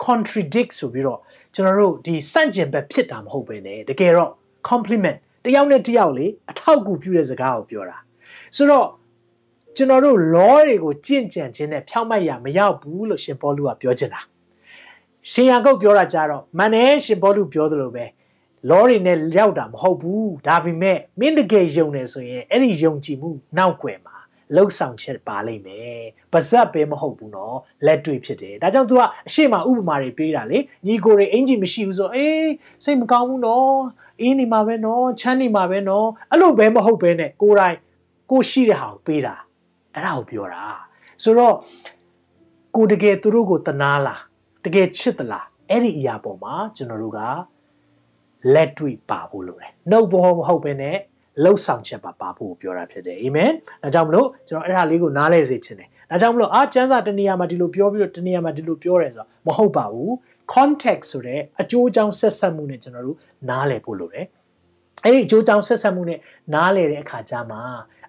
[0.04, 1.20] contradict ဆိုပြီးတော့
[1.54, 4.30] ကျွန်တော်တို့ဒီစန့်ကျင်ဘက်ဖြစ်တာမဟုတ်ပဲねတကယ်တော့
[4.68, 7.96] compliment တယောက်နဲ့တယောက်လေအထောက်အကူပြုတဲ့စကားကိုပြောတာ
[8.56, 8.86] ဆိုတော့
[9.76, 14.20] ကျွန်တော်တို့ law တွေကိုကြင့်ကြံခြင်းနဲ့ဖြောင့်မတ်ရမရောက်ဘူးလို့ရှင်ပေါလုကပြောချင်တာ
[15.30, 18.04] ရှင်ယာကုပ်ပြောတာကြတော့မန်နဲ့ရှင်ပေါလုပြောသလိုပဲ
[18.68, 24.16] law တွေနဲ့ရောက်တာမဟုတ်ဘူးဒါပေမဲ့မင်းတကယ်ယုံနေဆိုရင်အဲ့ဒီယုံကြည်မှုနောက်ွယ်မှာ
[24.54, 26.00] လှုပ်ဆောင်ချက်ပါလိမ့်မယ်
[26.32, 32.50] ပါဇက်ပဲမဟုတ်ဘူးနော်လက်တွေ့ဖြစ်တယ်ဒါကြောင့် तू ကအရှိမဥပမာတွေပေးတာလေညီကိုတွေအင်ဂျီမရှိဘူးဆိုအေး
[32.84, 33.70] စိတ်မကောင်းဘူးနော်
[34.20, 37.76] အင်းနေမှာပဲနော်ချမ်းနေမှာပဲနော်အဲ့လိုပဲမဟုတ်ပဲနဲ့ကိုယ်တိုင်
[38.30, 39.34] ကိုရှိတဲ့ဟာကိုပေးတာ
[39.94, 40.64] အဲ့ဒါကိုပြောတာ
[41.22, 41.54] ဆိုတော့
[42.76, 44.22] ကိုတကယ်သူတို့ကိုတနာလား
[44.64, 47.20] တကယ်ချစ်သလားအဲ့ဒီအရာပေါ်မှာကျွန်တော်တို့က
[48.53, 50.97] လက်တွေ့ပါဖို့လိုတယ်နှုတ်ဘောမဟုတ်ပဲနဲ့
[51.43, 53.51] လှုပ်ဆောင်ချက်ပါပါဖို့ပြောတာဖြစ်တယ်အာမင်
[53.83, 60.11] ဒါကြောင့်မလို့ကျွန်တော်အဲ့ဒါလေးကိုနားလဲစေချင်တယ်ဒါကြောင့်မလို့အာကျမ်းစာတနေရာမှာဒီလိုပြောပြီးတော့တနေရာမှာဒီလိုပြောတယ်ဆိုတော့မဟုတ်ပါဘူး
[60.53, 63.17] context ဆိုတဲ့အကျိုးအကြောင်းဆက်ဆက်မှုနဲ့ကျွန်တော်တို့
[63.49, 64.25] နားလည်ဖို့လိုတယ်
[65.03, 66.19] အဲ့ဒီအကျိုးအကြောင်းဆက်ဆက်မှုနဲ့
[66.53, 67.57] နားလည်တဲ့အခါကျမှ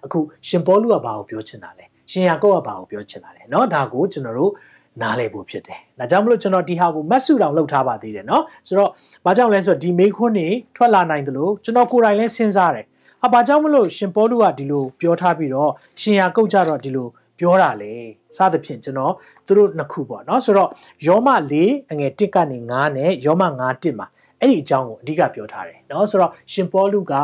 [0.05, 4.51] အခုရှင်ပေါလုကဘာကိုပြောချင်တာလဲရှင်ယာကုပ်ကဘာကိုပြောချင်တာလဲเนาะဒါကိုကျွန်တော်တို့
[5.00, 8.90] နားလည်ဖို့ဖြစ်တယ်။ဒါကြောင့်မလို့ကျွန်တော်ဒီဟာကိုမတ်စုတောင်လောက်ထားပါသေးတယ်နော်။ဆိုတော့
[9.24, 12.86] ဘာကြောင့်လဲဆိုတော့ဒီမေခွန်းနေထွက်လာနိုင်တယ်လို့ကျွန်တော်ကိုယ်တိုင်လည်းစဉ်းစားတယ်။
[13.24, 17.94] အဘာကြောင့်မလို့ရှင်ပေါလုကဒီလိုပြောထားပြီးတော့ရှင်ရာကုတ်ကြတော့ဒီလိုပြောတာလေ။
[18.36, 19.12] စသဖြင့်ကျွန်တော်
[19.46, 20.68] သူတို့နှစ်ခုပေါ့နော်။ဆိုတော့
[21.06, 21.54] ယောမ၄
[21.90, 23.48] အငယ်၁ကနေ9နဲ့ယောမ9
[23.84, 24.06] 1မှာ
[24.40, 27.14] အဲ့ဒီအကြောင်းကိုအဓိကပြောထားတယ်နော်။ဆိုတော့ရှင်ပေါလုက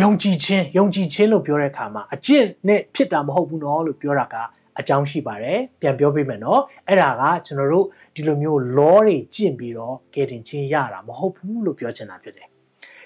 [0.00, 4.36] ယုံကြည်ခြင်းယုံကြည်ခြင်းလို့ပြောတဲ့အခါမှာအကျင့်နဲ့ဖြစ်တာမဟုတ်ဘူးနော်လို့ပြောတာက
[4.79, 12.47] အကြောင်းရှိပါတယ်ပြန်ပြောပေးမယ်เนาะအဲ့ဒါကကျွန်တော်တို့ဒီလိုမျိုး law တွေကျင့်ပြီးတော့ကယ်တင်ခြင်းရတာမဟုတ်ဘူးလို့ပြောချင်တာဖြစ်တယ်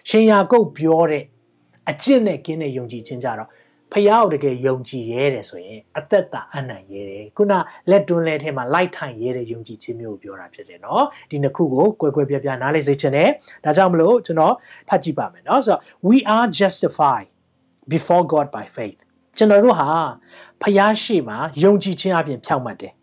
[0.10, 1.24] ရှင်ယာကုတ်ပြောတဲ့
[1.90, 3.50] အကျင့်နဲ့ကင်းတဲ့ယုံကြည်ခြင်းကြတော့
[3.92, 7.54] ဖះကိုတကယ်ယုံကြည်ရဲတယ်ဆိုရင်အသက်တာအနိုင်ရဲတယ်ခုန
[7.90, 13.30] လက်တွန်းလဲထဲမှာလိုက်ထိုင်ရဲတဲ့ယုံကြည်ခြင်းမျိုးကိုပြောတာဖြစ်တယ်เนาะဒီနှစ်ခုကိုကွယ်ကွယ်ပြားပြားနားလေစေချင်တယ်
[13.64, 14.56] ဒါကြောင့်မလို့ကျွန်တော်
[14.90, 17.28] ဖတ်ကြည့်ပါမယ်เนาะဆိုတော့ we are justified
[17.94, 19.00] before God by faith
[19.38, 19.90] ကျွန်တော်တို့ဟာ
[20.62, 22.94] ဖះရှိမှာယုံကြည်ခြင်းအပြင်ဖြောက်မှတ်တယ်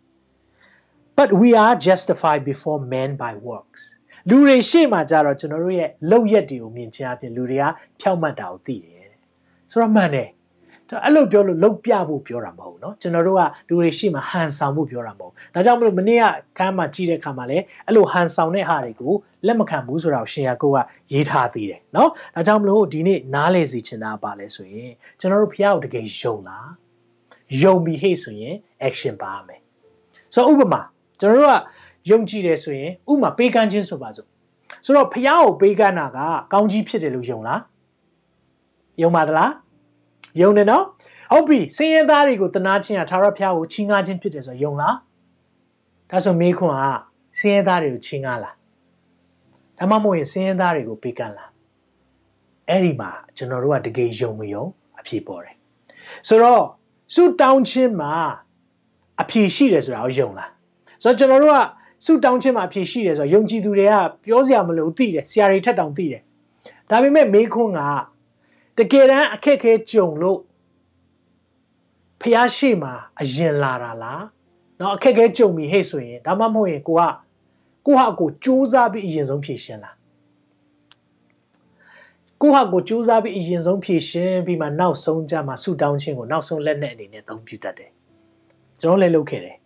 [1.17, 3.81] but we are justified before men by works
[4.29, 7.65] လူတွေရှေ့မှာကြတော့ကျွန်တော်တို့ရဲ့လောက်ရက်တွေကိုမြင်ချင်းအပြင်လူတွေက
[7.99, 9.19] ဖြောက်မှတ်တာကိုသိတယ်တဲ့
[9.71, 10.29] ဆိုတော့မှန်တယ်
[10.89, 16.23] ဒါအဲ့လိုပြောလို့လောက်ပြဖို့ပြောတာမဟုတ်ဘူးเนาะကျွန်တော်တို့ကလူတွေရှေ့မှာဟန်ဆောင်ဖို့ပြောတာမဟုတ်ဒါကြောင့်မလို့မနေ့က
[16.57, 19.13] ခန်းမှာကြည့်တဲ့ခါမှာလည်းအဲ့လိုဟန်ဆောင်တဲ့ဟာတွေကို
[19.45, 20.77] လက်မခံဘူးဆိုတာကိုရှင်ရကိုက
[21.11, 26.69] ရေးထားသေးတယ်เนาะဒါကြောင့်မလို့ဒီနေ့နားလေစီချင်တာပါလဲဆိုရင်ကျွန်တော်တို့ဖះကိုတကယ်ယုံလား
[27.62, 28.54] ယုံပြီးဟဲ့ဆိုရင်
[28.88, 29.60] action ပါမယ်
[30.34, 30.80] ဆိုတော့ဥပမာ
[31.20, 34.28] ကျွန်တော်တို့ကယုံကြည်တယ်ဆိုရင်ဥမာပေးကမ်းခြင်းဆိုပါစို့
[34.84, 36.18] ဆိုတော့ဖះကိုပေးကမ်းတာက
[36.52, 37.60] ကောင်းကြီးဖြစ်တယ်လို့ယုံလား
[39.02, 39.52] ယုံပါသလား
[40.40, 40.84] ယုံတယ်နော်
[41.32, 44.96] ဟုတ်ပြီစင်ရဲသားတွေကိုတနာချင်းကသာရဖျားကိုချင်းငါချင်းဖြစ်တယ်ဆိုယုံလား
[46.10, 46.84] ဒါဆိုမေးခွန်းက
[47.38, 48.54] စင်ရဲသားတွေကိုချင်းငါလား
[49.78, 51.50] ဒါမှမဟုတ်ရင်စင်ရဲသားတွေကိုပေးကမ်းလား
[52.68, 54.64] အဲ့ဒီမှာကျွန်တော်တို့ကတကယ်ယုံမယုံ
[54.98, 55.56] အဖြေပေါ်တယ်
[56.28, 56.62] ဆိုတော့
[57.13, 58.13] စုတောင်းချင်းမှာ
[59.21, 60.49] အဖြေရှိတယ်ဆိုတာကိုယုံလား
[61.03, 61.59] ဆိုတော့ကျွန်တော်တို့က
[62.05, 63.93] စုတောင်းချင်းမှာအဖြေရှိတယ်ဆိုတော့ယုံကြည်သူတွေက
[64.25, 66.21] ပြောစရာမလိုသိတယ်ဆရာတွေထက်တောင်သိတယ်
[66.89, 67.79] ဒါပေမဲ့မေးခွန်းက
[68.77, 70.39] တကယ်တမ်းအခက်ခဲကြုံလို့
[72.21, 74.23] ဖះရှိမှာအရင်လာတာလား
[74.77, 77.01] เนาะအခက်ခဲကြုံပြီဟဲ့ဆိုရင်ဒါမှမဟုတ်ရင်ကိုက
[77.85, 79.94] ကိုဟာကိုစူးစမ်းပြီးအရင်ဆုံးဖြေရှင်းလား
[82.42, 87.90] ကိုဟာကိုစူးစမ်းပြီးအရင်ဆုံးဖြေရှင်းပြီးမှနောက်ဆုံးကြမှာဆူတောင်းခြင်းကိုနောက်ဆုံးလက်နဲ့အနေနဲ့သုံးပြတတ်တယ်
[88.80, 89.56] ကျွန်တော်လည်းလုပ်ခဲ့တယ်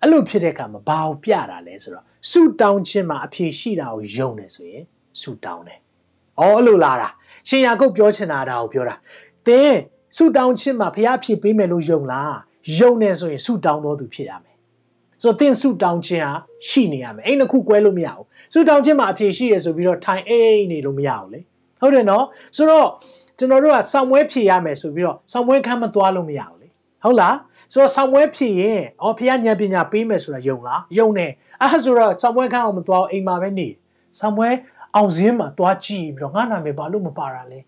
[0.00, 4.84] အဲ့လိုဖြစ်တဲ့အခါမှာဘာကိုပြတာလဲဆိုတော့ဆူတောင်းခြင်းမှာအဖြေရှိတာကိုယုံတယ်ဆိုရင်
[5.20, 5.78] ဆူတောင်းတယ်။
[6.40, 7.08] အော်အဲ့လိုလာတာ
[7.48, 8.94] ရှင်ယာကုတ်ပြောချင်တာဒါကိုပြောတာ။
[9.46, 9.74] သင်
[10.16, 12.32] ဆူတောင်းခြင်းမှာဖះဖြေပေးမယ်လို့ယုံလား။
[12.78, 14.56] ယုံနေဆိုရင်ဆူတောင်းတော်သူဖြစ်ရမယ်။
[15.22, 16.32] ဆိုတော့သင်ဆူတောင်းခြင်းဟာ
[16.68, 21.40] ရှိနေရမယ်။အဲ့နှစ်ခုကွဲလို့မရဘူး။ဆူတောင်းခြင်းမှာအဖြေရှိတယ်ဆိုပြီးတော့ထိုင်အိတ်နေလို့မရဘူးလေ။
[21.81, 22.25] ဟုတ်တယ်နော်။
[22.55, 22.87] ဆိုတော့
[23.37, 26.67] ကျွန်တော်တို့ကဆောင်းမွဲဖြေရမယ်ဆိုပြီးတော့ဆောင်းမွဲခမ်းမသွားလို့မရဘူးလေ။
[27.03, 27.35] ဟုတ်လား။
[27.73, 33.67] ဆိုတော့ဆောင်းမွဲဖြေရင်အော်ဖះဉာဏ်ပညာပေးမယ်ဆိုတာယုံလား။ယုံတယ်။အဲ့ဆိုတော့ဆောင်းမွဲခမ်းအောင်မသွားအိမ်မှာပဲနေ။
[34.19, 34.49] ဆောင်းမွဲ
[34.95, 37.59] အောင်စင်းမှာတွားကြည့်ပြီးတော့ငါနာမည်ဘာလို့မပါတာလဲ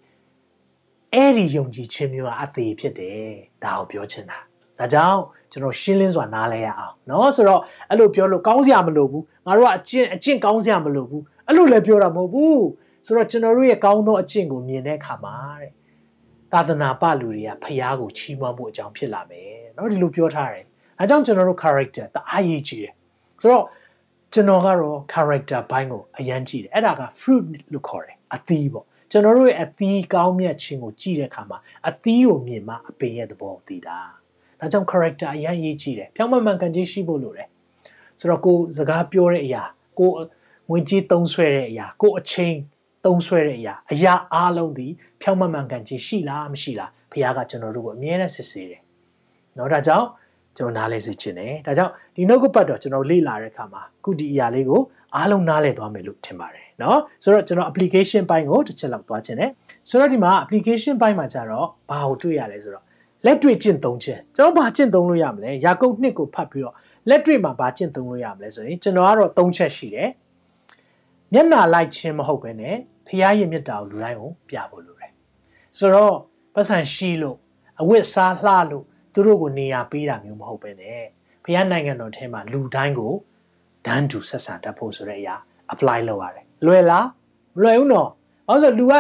[1.14, 3.30] အဲ့ဒီယုံကြည်ခြင်းမျိုးကအသေးဖြစ်တယ်
[3.64, 4.40] ဒါကိုပြောချင်တာ
[4.80, 12.64] ဒါကြောင့်ကျွန်တော်ရှင်းလင်းစွာနားလဲရအောင်เนาะဆိုတော့အဲ့လိုပြောလို့ကောင်းစရာမလိုဘူးငါတို့ကအကျင့်အကျင့်ကောင်းစရာမလိုဘူးအဲ့လိုလည်းပြောတာမဟုတ်ဘူး
[13.06, 15.72] ဆိုတော့ကျွန်တော်တို့ရဲ့ကောင်းသောအကျင့်ကိုမြင်တဲ့အခါမှာတဲ့
[16.54, 20.66] သာသနာပလူတွေကဖျားကိုချီးမွမ်းဖို့အကြောင်းဖြစ်လာမယ်เนาะဒီလိုပြောထားတယ်
[21.00, 22.94] အဲကြောင့်ကျွန်တော်တို့ character တအားရေးကြည့်တယ်
[23.42, 23.66] ဆိုတော့
[24.34, 31.58] ကျွန်တော်ကတော့ character ဘိုင်းကိုအရန်ကြည့်တယ်အဲ့ဒါက fruit လို့ခေါ်တယ်အသီးပေါ့ကျွန်တော်တို့ရဲ့အသီးကောင်းမြတ်ခြင်းကိုကြည့်တဲ့အခါမှာ
[31.88, 34.00] အသီးကိုမြင်မှအပင်ရဲ့သဘောကိုသိတာ
[34.60, 37.48] ဒါကြောင့် character အရန်ရေးကြည့်တယ်ဖြောင်းမှန်မှန်ကန်ကြီးရှိဖို့လိုတယ်
[38.20, 39.64] ဆိုတော့ကိုစကားပြောတဲ့အရာ
[40.00, 40.12] ကို
[40.70, 42.56] ငွေကြေးသုံးဆွဲတဲ့အရာကိုအချိန်
[43.05, 44.87] သုံးဆွဲတဲ့အရာအရာအားလုံးဒီ
[45.21, 48.81] ဖြောင့်မမှန်ကန်ခြင်းရှိလားမရှိလားဘုရားကကျွန်တော်တို့ကိုအမြဲတမ်းစစ်ဆေးတယ်။
[49.57, 50.07] နော်ဒါကြောင့်
[50.57, 54.81] ကျွန်တော်နားလဲစေချင်တယ်။ဒါကြောင့်ဒီနှုတ်ကပတ်တော်ကျွန်တော်လေ့လာတဲ့အခါမှာခုဒီအရာလေးကို
[55.17, 59.51] အားလုံးနားလဲသွားမယ်လို့ထင်ပါတယ်နော်။ဆိုတော့ကျွန်တော် application ပိုင်းကိုတစ်ချက်လောက်သွားချင်တယ်။
[59.89, 62.85] ဆိုတော့ဒီမှာ application ပိုင်းမှာကျတော့ဘာကိုတွေ့ရလဲဆိုတော့
[63.27, 66.75] လက်တွေ့ကျင့်သုံးခြင်းကျွန်တော်ဘာကျင့်သုံးလို့ရမလဲ။ယာကုပ်နှစ်ကိုဖတ်ပြီးတော့
[67.09, 70.11] လက်တွေ့မှာဘာကျင့်သုံးလို့ရမလဲဆိုရင်ကျွန်တော်ကတော့၃ချက်ရှိတယ်။
[71.33, 72.77] မျက်နာလိုက်ခြင်းမဟုတ်ဘဲနဲ့
[73.09, 75.13] ဖျားရည်မြတ်တာကိုလူတိုင်းကိုပြဖို့လိုတယ်
[75.79, 76.15] ဆိုတော့
[76.55, 77.39] ပတ်စံရှိလို့
[77.81, 81.03] အဝတ်စားလှလို့သူတို့ကိုနေရာပေးတာမျိုးမဟုတ်ပဲနဲ့
[81.45, 83.13] ဖျားနိုင်ငံတော်ထဲမှာလူတိုင်းကို
[83.87, 85.35] ဒန်းတူဆက်ဆံတတ်ဖို့ဆိုတဲ့အရာ
[85.73, 87.07] apply လုပ်ရတယ်လွယ်လား
[87.57, 88.11] မလွယ်ဘူးနော်
[88.49, 88.95] ဘာလို့ဆိုလူက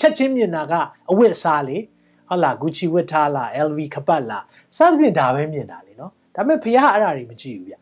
[0.00, 0.74] ချက်ချင်းမြင်တာက
[1.10, 1.78] အဝတ်အစားလေ
[2.28, 4.44] ဟုတ်လား Gucci ဝတ်ထားလား LV ခပတ်လား
[4.76, 7.74] စသဖြင့်ဒါပဲမြင်တာလေနော်ဒါပေမဲ့ဖះအဲ့ဒါတွေမကြည့်ဘူးဗျ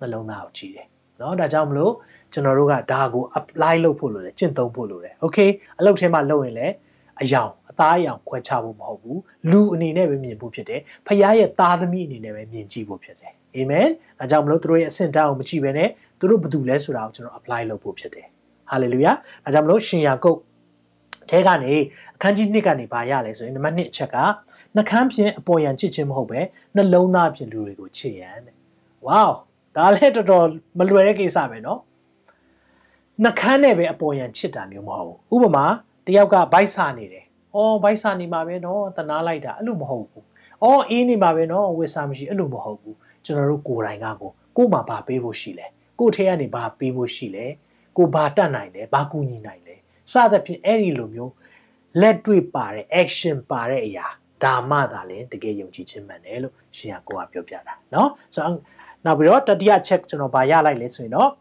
[0.00, 0.86] နှလုံးသားကိုကြည့်တယ်
[1.20, 1.92] နော်ဒါကြောင့်မလို့
[2.33, 6.73] ကျွန်တော်တို့ကဒါကို apply လုပ်ဖို့လိုတယ်ကျင့်သုံးဖို့လိုတယ် okay အလုပ်ထဲမှာလုပ်ရင်လည်း
[7.21, 9.19] အယောင်အသားအယောင်ခွဲခြားဖို့မဟုတ်ဘူး
[9.51, 13.87] လူအနေနဲ့ပဲမြင်ဖို့ဖြစ်တယ်ဖះရဲ့သားသမီးအနေနဲ့ပဲမြင်ကြည့်ဖို့ဖြစ်တယ်အာမင်
[14.19, 18.27] ဒါကြောင့်မလို့သူတို့ရဲ့အဆင့်တန်းကိုမကြည့်ဘဲနဲ့သူတို့ဘာတူလဲဆိုတာကိုကျွန်တော် apply လုပ်ဖို့ဖြစ်တယ်
[18.71, 19.11] ဟာလေလုယာ
[19.43, 20.39] ဒါကြောင့်မလို့ရှင်ယာကုတ်
[21.29, 21.73] ထဲကနေ
[22.15, 24.17] အခန်းကြီး1ကနေပါရလဲဆိုရင်နံပါတ်1အချက်က
[24.75, 26.39] နှကန်းဖြင့်အပေါ်ယံချစ်ခြင်းမဟုတ်ပဲ
[26.75, 28.55] နှလုံးသားဖြင့်လူတွေကိုချစ်ရန်တဲ့
[29.05, 29.25] ဝေါ
[29.75, 30.45] ဒါလည်းတော်တော်
[30.79, 31.79] မလွယ်တဲ့ကိစ္စပဲเนาะ
[33.23, 35.65] နှကန်းနဲ့ပဲအပေါ်ယံချစ်တာမျိုးမဟုတ်ဘူးဥပမာ
[36.07, 40.23] တယောက်ကဘိုက်စာနေတယ်။အော်ဘိုက်စာနေမှာပဲเนาะတနာလိုက်တာအဲ့လိုမဟုတ်ဘူး။
[40.63, 42.95] အော်အေးနေမှာပဲเนาะဝစ်စာမရှိအဲ့လိုမဟုတ်ဘူး။
[43.25, 45.67] ကျွန်တော်တို့ကိုယ်တိုင်ကကိုကို့မှာဘာပေးဖို့ရှိလဲ။
[45.99, 47.45] ကို့ထဲကနေဘာပေးဖို့ရှိလဲ။
[47.97, 49.75] ကိုဘာတတ်နိုင်လဲ။ဘာကူညီနိုင်လဲ။
[50.11, 51.31] စသဖြင့်အဲ့ဒီလိုမျိုး
[52.01, 54.07] လက်တွေ့ပါတဲ့ action ပါတဲ့အရာ
[54.43, 58.55] ဒါမှသာလင်တကယ်ယုံကြည်ခြင်းမှန်တယ်လို့ရှင်ကကိုကပြောပြတာเนาะဆိုတော့
[59.05, 61.31] နောက်ပြီးတော့တတိယ check ကျွန်တော်ဗာရလိုက်လဲဆိုရင်တော့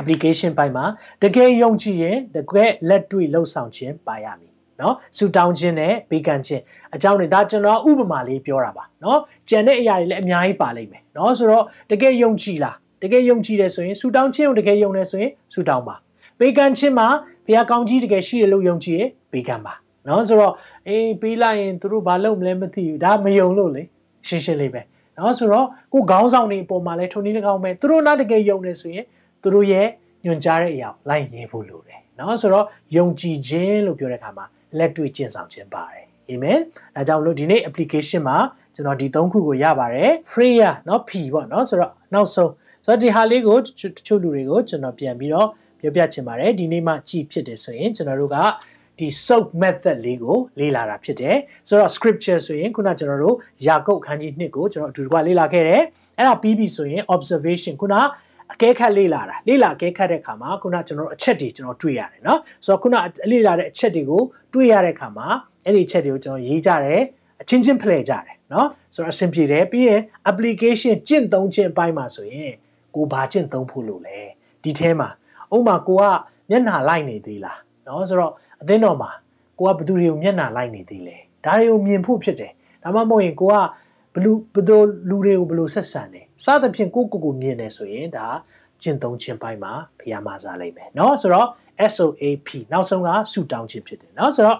[0.00, 0.84] application ပိုင်းမှာ
[1.22, 6.62] တကယ်ယုံကြည်ရင်တကယ်လက်တွေ့လှုပ်ဆောင်ခြင်းပါရမည်နော်ဆူတောင်းခြင်းနဲ့ဘေးကန့်ခြင်း
[6.94, 15.96] အကြောင်းတွေဒါကျွန်တော်ဥပမာလေးပြောတာပါနော်ကြံတဲ့အရာတွေလည်းအများကြီးပါလိမ့်မယ်နော်ဆိုတော့တကယ်ယုံကြည်လားတကယ်ယုံကြည်တယ်ဆိုရင်ဆူတောင်းခြင်းကိုတကယ်ယုံတယ်ဆိုရင်ဆူတောင်းပါ
[16.40, 17.08] ဘေးကန့်ခြင်းမှာ
[17.46, 19.74] ဘုရားကောင်းကြီးတကယ်ရှိတယ်လို့ယုံကြည်ရင်ဘေးကန့်ပါ
[20.08, 20.54] နော်ဆိုတော့
[20.88, 23.82] အေးပေးလိုက်ရင်သူတို့ဘာလုပ်မလဲမသိဘူးဒါမယုံလို့လေ
[24.26, 24.82] ရှင်းရှင်းလေးပဲ
[25.18, 29.04] နော်ဆိုတော့ကိုခေါင်းဆောင်နေအပေါ်မှာလဲထုံနေတကောင်ပဲသူတို့နားတကယ်ယုံတယ်ဆိုရင်
[29.41, 29.87] သူတို့ရဲ့
[30.25, 32.65] ညွန်ကြားတဲ့အရာလိုက်ရဲဖို့လိုတယ်เนาะဆိုတော့
[32.97, 34.45] ယုံကြည်ခြင်းလို့ပြောတဲ့အခါမှာ
[34.77, 36.59] လက်တွေ့ကျင့်ဆောင်ခြင်းပါတယ်အာမင်
[36.95, 38.37] ဒါကြောင့်မလို့ဒီနေ့ application မှာ
[38.75, 42.51] ကျွန်တော်ဒီ၃ခုကိုရပါတယ် prayer เนาะ P ပေါ့เนาะဆိုတော့နောက်ဆုံး
[42.85, 45.47] ဆိုတော့ဒီဟာလေးကိုတချို့လူတွေကိုကျွန်တော်ပြန်ပြီးတော့
[45.79, 48.37] ပြောပြချင်ပါတယ်ဒီနေ့မှကြည်ဖြစ်တယ်ဆိုရင်ကျွန်တော်တို့က
[48.99, 53.35] ဒီ soak method လေးကိုလေ့လာတာဖြစ်တယ်ဆိုတော့ scripture ဆိုရင်ခုနကျွန်တော်တို့
[53.67, 55.81] ယာကုပ်ခန်းကြီး1ကိုကျွန်တော်အတူတကွလေ့လာခဲ့တယ်
[56.17, 57.95] အဲ့ဒါပြီးပြီဆိုရင် observation ခုန
[58.53, 62.95] အကဲခတ်လေ့လာတာလေ့လာအကဲခတ်တဲ့အခါမှာခုနကျွန်တော်အချက်တွေကျွန်တော်တွေ့ရတယ်เนาะဆိုတော့ခုန
[63.31, 64.21] လေ့လာတဲ့အချက်တွေကို
[64.53, 65.27] တွေ့ရတဲ့အခါမှာ
[65.65, 67.01] အဲ့ဒီအချက်တွေကိုကျွန်တော်ရေးကြတယ်
[67.41, 72.51] အချင်းချင်းဖလှယ်ကြတယ်เนาะဆိုတော့အဆင်ပြေတယ်ပြီးရင် application ကျင့်သုံးခြင်းအပိုင်းမှာဆိုရင်
[72.95, 74.19] ကိုဘာကျင့်သုံးဖို့လို့လဲ
[74.63, 75.09] ဒီထဲမှာ
[75.55, 76.03] ဥပမာကိုက
[76.49, 79.11] မျက်နှာလိုက်နေသေးလားเนาะဆိုတော့အသင်းတော်မှာ
[79.59, 82.51] ကိုကဘသူတွေကိုမျက်နှာလိုက်နေသေးလဲဒါတွေကိုမြင်ဖို့ဖြစ်တယ်
[82.83, 83.55] ဒါမှမဟုတ်ရင်ကိုက
[84.13, 88.27] ဘလူဘယ်လိုလူတွေကိုဘယ်လိုဆက်ဆံတယ် စသဖြင့်ကိုကိုကိုမြင်တယ်ဆိုရင်ဒါ
[88.81, 91.47] ကျင့်သုံးခြင်းပိုင်းမှာဖျားမစားလိုက်မယ်เนาะဆိုတော့
[91.93, 94.59] SOAP နောက်ဆုံးကဆူတောင်းခြင်းဖြစ်တယ်เนาะဆိုတော့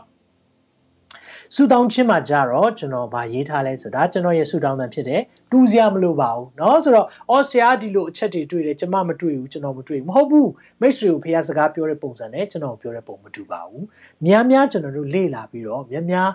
[1.55, 10.49] ဆူတောင်းခြင်းမှာကြတော့ကျွန်တော်ဗာရေးထားလဲဆိုတာကျွန်တော်ရဲ့ဆူတောင်းတဲ့ဖြစ်တယ်တူးစရာမလိုပါဘူးเนาะဆိုတော့အော်ဆရာဒီလိုအချက်တွေတွေ့တယ်ကျွန်မမတွေ့ဘူးကျွန်တော်မတွေ့ဘူးမဟုတ်ဘူး
[10.81, 13.85] မိတ်ဆွေကိုဖះစကားပြောတဲ့ပုံစံနဲ့ကျွန်တော်ပြောတဲ့ပုံမတူပါဘူး
[14.25, 16.29] များများကျွန်တော်တို့လေ့လာပြီးတော့များများ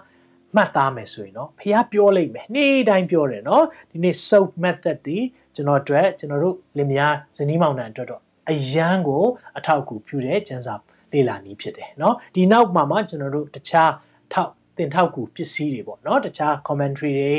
[0.57, 5.19] မှတ်သားမယ်ဆိုရင်เนาะဖះပြောလိုက်မယ်နေ့တိုင်းပြောတယ်เนาะဒီနေ့ soap method ဒီ
[5.55, 9.25] ကျွန်တော်အတွက်ကျွန်တော်တို့လင်မယားဇနီးမောင်နှံအတွက်တော့အရန်ကို
[9.59, 10.75] အထောက်အကူပြုတဲ့ကျန်းစာ
[11.13, 13.93] လေ့လာနည်းဖြစ်တယ်เนาะဒီနောက်မှာမှကျွန်တော်တို့တခြား
[14.33, 17.33] ထောက်တင်ထောက်ကူပစ္စည်းတွေပေါ့เนาะတခြား commentary တွေ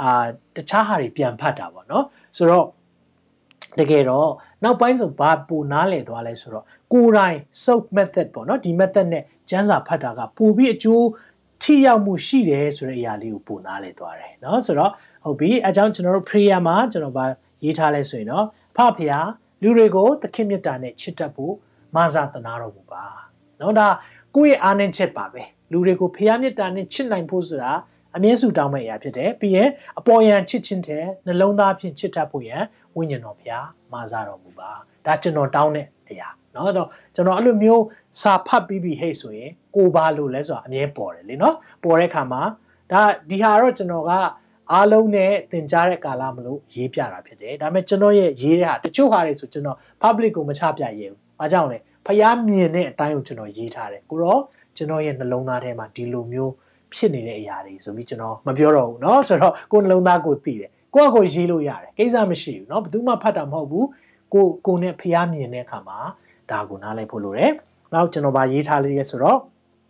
[0.00, 0.24] အာ
[0.56, 2.04] တခြားဟာတွေပြန်ဖတ်တာပေါ့เนาะ
[2.36, 2.66] ဆိုတော့
[3.78, 4.30] တကယ်တော့
[4.64, 11.04] နောက်ပိုင်းဆိုဘာပူနားလည်သွားလဲဆိုတော့ကိုယ်တိုင် soap method ပေါ့เนาะဒီ method နဲ့ကျန်းစာဖတ်တာကပိုပြီးအကျိုး
[11.66, 14.92] ထိရောက်မှုရှိတယ်ဆိုတဲ့အရာလေးကိုပိုနားလည်သွားတယ်เนาะဆိုတော့
[15.24, 17.24] ဟုတ်ပြီအဲကြောင့်ကျွန်တော်တို့ prayer မှာကျွန်တော်ဗာ
[17.64, 19.28] ရေးထားလဲဆိုရင်တော့ဖဖျား
[19.62, 21.54] လူတွေကိုသခင်မေတ္တာနဲ့ချစ်တတ်ဖို့
[21.96, 23.04] မဆာတနာတော်မူပါ
[23.58, 23.88] เนาะဒါ
[24.34, 27.72] ကိုယ့်ရဲ့အားနည်းချက်ပါပဲလူတွေကိုဖျားမေတ္တာနဲ့ချစ်နိုင်ဖို့ဆိုတာ
[28.16, 32.62] အမြဲစုတောင်းမဲ့အရာဖြစ်တယ်ပြီးရင်အပေါ်ယံချစ်ချင်းတဲ့နှလုံးသားဖြင့်ချစ်တတ်ဖို့ရန်
[32.96, 34.70] ဝိညာဉ်တော်ဖျားမဆာတော်မူပါ
[35.06, 37.84] ဒါကျွန်တော်တောင်းတဲ့အရာ เนาะတော့ကျွန်တော်အဲ့လိုမျိုး
[38.22, 42.42] စာဖတ်ပြီးပြီဟဲ့ဆိုရင်ကိုပါလို့လဲဆိုတာအမြဲပေါ်တယ်လေเนาะပေါ်တဲ့ခါမှာ
[42.92, 44.12] ဒါဒီဟာတော့ကျွန်တော်က
[44.72, 54.40] အားလုံးနဲ့သင်ကြားတဲ့ကာလမလို့ရေးပြတာဖြစ်တယ်ဒါပေမဲ့ကျွန်တော်ရဲ့ရေးတဲ့ဟာတချို့ဟာတွေဆိုကျွန်တော် public ကိုမချပြရဲဘူး။ဘာကြောင့်လဲဖျားမြင်တဲ့အတိုင်းကိုကျွန်တော်ရေးထားတယ်ကိုတော့
[54.76, 56.52] ကျွန်တော်ရဲ့နှလုံးသားထဲမှာဒီလိုမျိုး
[56.94, 63.86] ဖြစ်နေတဲ့အရာတွေဆိုပြီးကျွန်တော်မပြောတော့ဘူးเนาะဆိုတော့ကိုနှလုံးသားကိုသိတယ်ကိုကကိုရေးလို့ရတယ်ကိစ္စမရှိဘူးเนาะဘယ်သူမှဖတ်တာမဟုတ်ဘူး
[64.34, 65.98] ကိုကိုနဲ့ဖျားမြင်တဲ့အခါမှာ
[66.51, 67.51] ဒါကိုနားလည်ဖို့လိုတယ်။
[67.93, 69.39] နောက်ကျွန်တော်ပါရေးထားလေးရဲ့ဆိုတော့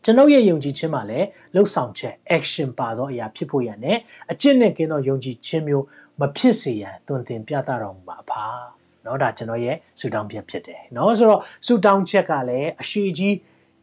[0.04, 3.98] ကျွန်ုပ်ရဲ့ယုံကြည်ခြင်းမှာလည်းလှုပ်ဆောင်ချက် action ပါသောအရာဖြစ်ဖို့ရန်နဲ့
[4.32, 5.86] အကျင့်နဲ့ကင်းသောယုံကြည်ခြင်းမျိုး
[6.20, 8.44] မဖြစ်စေရန်တွင်တင်ပြသတော်မူပါအဖာ။
[9.06, 13.36] နော်ဒါကျွန်တော်ရဲ့ဆူတောင်းချက်ဖြစ်တယ်။နော်ဆိုတော့ဆူတောင်းချက်ကလည်းအရှိကြီး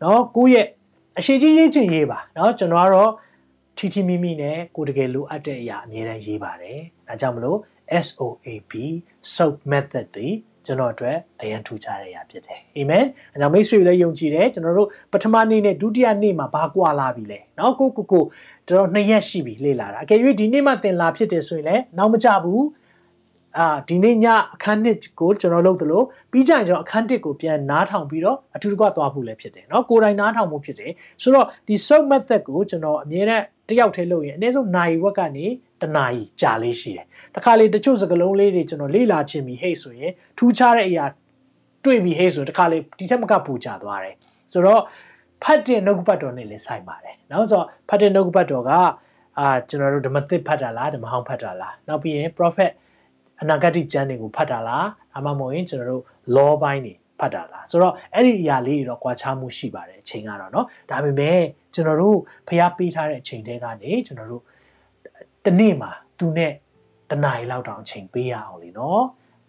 [0.03, 0.67] နော်ကိုယ့်ရဲ့
[1.19, 3.11] အရှိကြီးရေးချင်ရေးပါနော်ကျွန်တော်ကတော့
[3.77, 7.59] ထီထီမိမိနဲ့ကိုတကယ်လိုအပ်တဲ့အရာအများတန်းရေးပါတယ်။ဒါကြောင့်မလို့
[8.07, 8.73] SOAP
[9.35, 10.29] soap method တွေ
[10.65, 18.24] ကျွန်တော်အတွက်အရန်ထူခြားတဲ့အရာဖြစ်တယ်အာမင်အဲကြောင့်မိတ်ဆွေလည်းယုံကြည်တယ်ကျွန်တော်တို့ပထမနေ့နဲ့ဒုတိယနေ့မှာဘာကွာလာပြီလဲเนาะကိုကိုကို
[18.68, 22.63] ကျွန်တော်နှစ်ရက်ရှိပြီလေ့လာတာအကယ်၍ဒီနေ့မှသင်လာဖြစ်တယ်ဆိုရင်လည်းနောက်မကြဘူး
[23.58, 35.46] အာဒီနေ့ညအခန်း1ကိုကျွန်တော်လုပ်သလိုပြီးကြရင်ကျွန်တော်အခန်း1ကိုပြန်နားထောင်ပြီးတော့အထူးတကွသွားဖို့လည်းဖြစ်တယ်เนาะကိုယ်တိုင်နားထောင်မှုဖြစ်တယ်ဆိုတော့ဒီ soap method ကိုကျွန်တော်အမြဲတမ်းတယောက်တည်းလုပ်ရင်အနည်းဆုံးနိုင်ဝက်ကနေ
[35.84, 41.06] တနာရီကြာလေးရှိတယ်တခါလေတချို့စကလုံးလေးတွေကျွန်တော်လေ့လာခြင်းပြီးဟဲ့ဆိုရင်ထူးခြားတဲ့အရာ
[41.86, 44.15] တွေ့ပြီးဟဲ့ဆိုတခါလေဒီထက်မကပူကြသွားတယ်
[44.54, 44.82] ဆိုတော့
[45.44, 48.72] ဖတ်တဲ့နှုတ်ပတ်တော်နဲ့လည်းဆိုင်ပါတယ်เนาะဆိုတော့ဖတ်တဲ့နှုတ်ပတ်တော်က
[49.39, 52.72] အာကျွန်တော်တို့ဓမ္မသစ်ဖတ်တာလားဓမ္မဟောင်းဖတ်တာလားနောက်ပြီးရင် prophet
[53.42, 56.04] အနာဂတ်ကျမ်းတွေကိုဖတ်တာလားဒါမှမဟုတ်ရင်ကျွန်တော်တို့
[56.36, 61.42] law ပိုင်းတွေဖတ်တာလားဆိုတော့အဲ့ဒီအရာလေးတွေတော့ကွာခြားမှုရှိပါတယ်အချိန်ကတော့เนาะဒါပေမဲ့
[61.74, 64.44] ကျွန်တော်တို့ဖျားပေးထားတဲ့အချိန်တွေကနေကျွန်တော်တို့
[65.46, 66.54] တနေ့မှာသူနဲ့
[67.10, 69.02] တနားရီလောက်တောင်အချိန်ပေးရအောင်လीเนาะ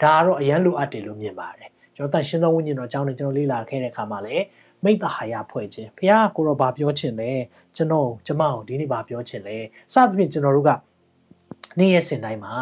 [0.03, 4.45] ဒါကတော့အရန်လိုအပ်တယ်လို့မြင်ပါတယ်ကျွန်တော်တန်ရှင်းသောဝိညာဉ်တော်အကြောင်းနဲ့ကျွန်တော်လေ့လာခဲ့တဲ့အခါမှာလည်း
[4.85, 7.31] မိတ္တဟာယဖွဲ့ခြင်းဖခင်ကိုတော့ဗာပြောချင်လဲ
[7.77, 9.57] ကျွန်တော်ကျမကိုဒီနေ့ဗာပြောချင်လဲ
[9.95, 10.71] စသဖြင့်ကျွန်တော်တို့က
[11.79, 12.55] နေ့ရက်စဉ်တိုင်းမှာ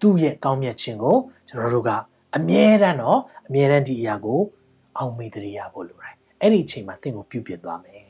[0.00, 1.16] သူ့ရဲ့ကောင်းမြတ်ခြင်းကို
[1.48, 1.90] ကျွန်တော်တို့က
[2.36, 4.40] အမြဲတမ်းတော့အမြဲတမ်းဒီအရာကို
[4.98, 8.02] အောင်မေ့တရရဖို့လိုတယ်အဲ့ဒီအချိန်မှာသင်ကိုပြုပြင်သွားမယ်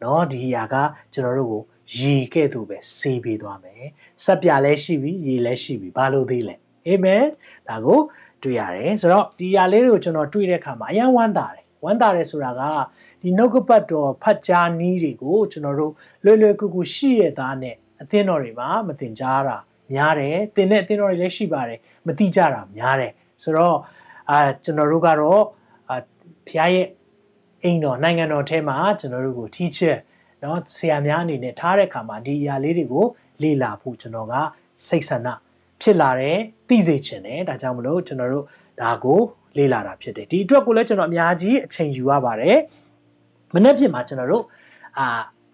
[0.00, 0.74] เนาะဒီအရာက
[1.12, 1.62] ကျွန်တော်တို့ကို
[1.97, 3.85] ရေကဲ့သို့ပဲဆေးပေးသွားမယ်
[4.23, 6.55] စက်ပြလည်းရှိပြီရေလည်းရှိပြီဘာလို့သေးလဲ
[6.87, 7.25] အာမင်
[7.67, 7.99] ဒါကို
[8.43, 12.61] တွေ့ရတယ်ဆိုတော့ဒီအရာလေးတွေကိုကျွန်တော်တွေ့တဲ့အခါမှာအယံဝမ်းသာတယ်ဝမ်းသာတယ်ဆိုတာက
[13.21, 15.93] ဒီနှုတ်ကပတ်တော်ဖတ်ကြားနည်းတွေကိုကျွန်တော်တို့
[16.25, 19.57] လွယ်လွယ်ကူကူရှိရသားနဲ့အသင်းတော်တွေမှာမတင်ကြားတာ
[19.93, 23.11] များတယ်တင်တဲ့အသင်းတော်တွေလည်းရှိပါတယ်မတိကြတာများတယ်
[23.43, 23.77] ဆိုတော့
[24.29, 25.43] အာကျွန်တော်တို့ကတော့
[25.89, 25.97] အာ
[26.47, 26.87] ဖခင်ရဲ့
[27.63, 29.95] အိမ်တော်နိုင်ငံတော်ထဲမှာကျွန်တော်တို့ကို teacher
[30.40, 33.06] เนาะဆရာများအနေနဲ့ထားတဲ့အခါမှာဒီအရာလေးတွေကို
[33.42, 34.34] လေ့လာဖို့ကျွန်တော်က
[34.86, 35.28] စိတ်ဆန္ဒ
[35.80, 36.38] ဖြစ်လာတယ်
[36.68, 38.44] သိစေချင်တယ်ဒါကြောင့်မလို့ကျွန်တော်တို့
[38.82, 39.20] ဒါကို
[39.58, 42.58] လေ့လာတာဖြစ်တယ်ဒီအတွက်ကိုလည်းကျွန်တော်အများကြီးအချိန်ယူရပါတယ်
[43.54, 44.44] မနေ့ပြင်မှာကျွန်တော်တို့
[44.98, 45.06] အာ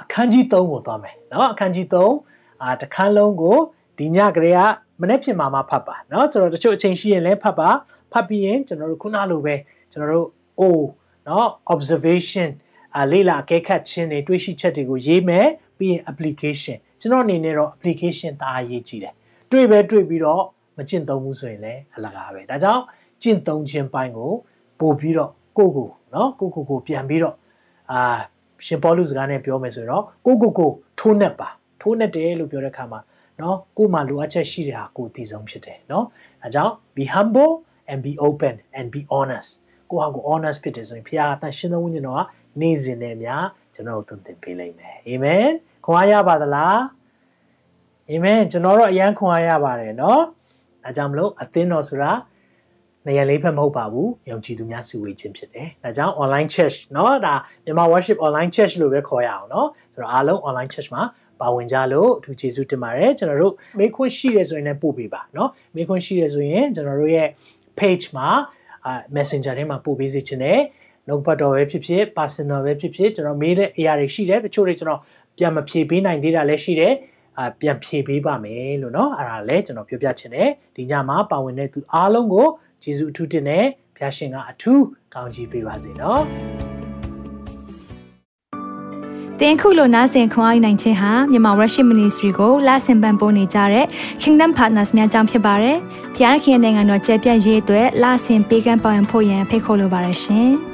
[0.03, 3.59] အခန်းကြီး3ကိုသွားမယ်เนาะအခန်းကြီး3အာတစ်ခန်းလုံးကို
[3.99, 4.61] ဒီညကလေးက
[5.01, 7.69] မနေ့ဖြစ်မှာမှဖတ်ပါเนาะဆိုတော့တချို့အချိန်ရှိရင်လည်းဖတ်ပါ
[8.13, 9.55] ဖတ်ပြီးရင်ကျွန်တော်တို့ခုနလိုပဲ
[9.93, 10.29] ကျွန်တော်တို့
[10.61, 10.63] O
[11.27, 11.45] เนาะ
[11.75, 12.64] observation အ
[13.12, 19.14] လေ့လာအကဲခတ်ခြင်းတွေတွေးရှိချက်တွေကိုရေးမယ်ပြီးရင် application ကျွန်တော်အနေနဲ့တော့ application တားရေးကြည့်တယ်
[19.52, 20.44] တွေ့ပဲတွေ့ပြီးတော့
[20.78, 22.84] မကျင့်သုံးဘူးဆိုရင်လည်းအလကားပဲဒါကြောင့်
[23.22, 24.32] ကျင့်သုံးခြင်းပိုင်းကို
[24.80, 27.36] ပို့ပြီးတော့ကိုကိုနော်ကိုကိုကိုပြန်ပြီးတော့
[27.92, 28.00] အာ
[28.66, 31.50] ရှင်ပေါလုစကားနဲ့ပြောမယ်ဆိုရင်တော့ကိုကိုကိုထိုးနှက်ပါ
[31.82, 33.00] ထိုးနှက်တယ်လို့ပြောတဲ့အခါမှာ
[33.42, 36.06] နော်ကိုမှလိုအပ်ချက်ရှိတဲ့ဟာကိုတည်ဆုံးဖြစ်တယ်နော်
[36.44, 37.54] အဲကြောင့် be humble
[37.92, 39.50] and be open and be honest
[39.90, 42.22] ကိုဟာကို honest ဖြစ်တယ်ဆိုရင်ဖခင်အသင်ရှင်သောဝိညာဉ်တော်က
[42.61, 43.45] နေ့စဉ်နဲ့များ
[43.75, 45.47] ကျွန်တော်တို့သင်သင်ပေးလိမ့်မယ်အာမင်
[45.85, 46.81] ခွန်အားရပါသလား
[48.11, 50.21] အာမင်ကျွန်တော်တို့အရန်ခွန်အားရပါတယ်เนาะ
[50.85, 52.13] ဒါကြောင့်မလို့အသင်းတော်ဆိုတာ
[53.07, 57.35] နေရာလေးဖက်မဟုတ်ပါဘူးယုံကြည်သူများစုဝေးခြင်းဖြစ်တယ်။ဒါကြောင့် online church เนาะဒါ
[57.65, 61.03] မြန်မာ worship online church လို့ပဲခေါ်ရအောင်เนาะဆိုတော့အားလုံး online church မှာ
[61.41, 67.29] ပါဝင်ကြလို့အထူးကျေးဇူးတင်ပါတယ်ကျွန်တော်တို့မေးခွန်းရှိတယ်ဆိုရင်လည်းပို့ပေးပါเนาะမေးခွန်းရှိတယ်ဆိုရင်ကျွန်တော်တို့ရဲ့
[67.79, 68.29] page မှာ
[68.87, 70.61] အာ messenger ထဲမှာပို့ပေးစီခြင်းနဲ့
[71.09, 75.01] နှုတ်ပတ်တော်ပဲဖြစ်ဖြစ် personal ပဲဖြစ်ဖြစ်ကျွန်တော်မေးတဲ့အရာတွေရှိတယ်တချို့တွေကျွန်တော်
[75.39, 76.95] ပြန်မဖြေပေးနိုင်သေးတာလည်းရှိတယ်
[77.39, 82.47] အာပြန်ဖြေပေးပါမယ်လို့เนาะအဲ့ဒါလည်းကျွန်တော်ပြောပြချင်တယ်ဒီညမှာပါဝင်တဲ့သူအားလုံးကို
[82.83, 84.85] ကျေးဇူးအထူးတင်တယ်ဖျားရှင်ကအထူး
[85.15, 86.21] ကောင်းချီးပေးပါစေเนาะ
[89.41, 93.87] တင်ခုလိုနာဆင်ခွန်အားနိုင်ခြင်းဟာမြန်မာ Worship Ministry ကိုလာဆင်ပန်ပိုးနေကြတဲ့
[94.23, 95.77] Kingdom Partners များအကြောင်းဖြစ်ပါတယ်။
[96.17, 100.51] ဖျားခင်နိုင်ငံတော်ကျယ်ပြန့်ရေးအတွက်လာဆင်ပေးကမ်းပောင်းဖို့ရန်ဖိတ်ခေါ်လိုပါတယ်ရှင်။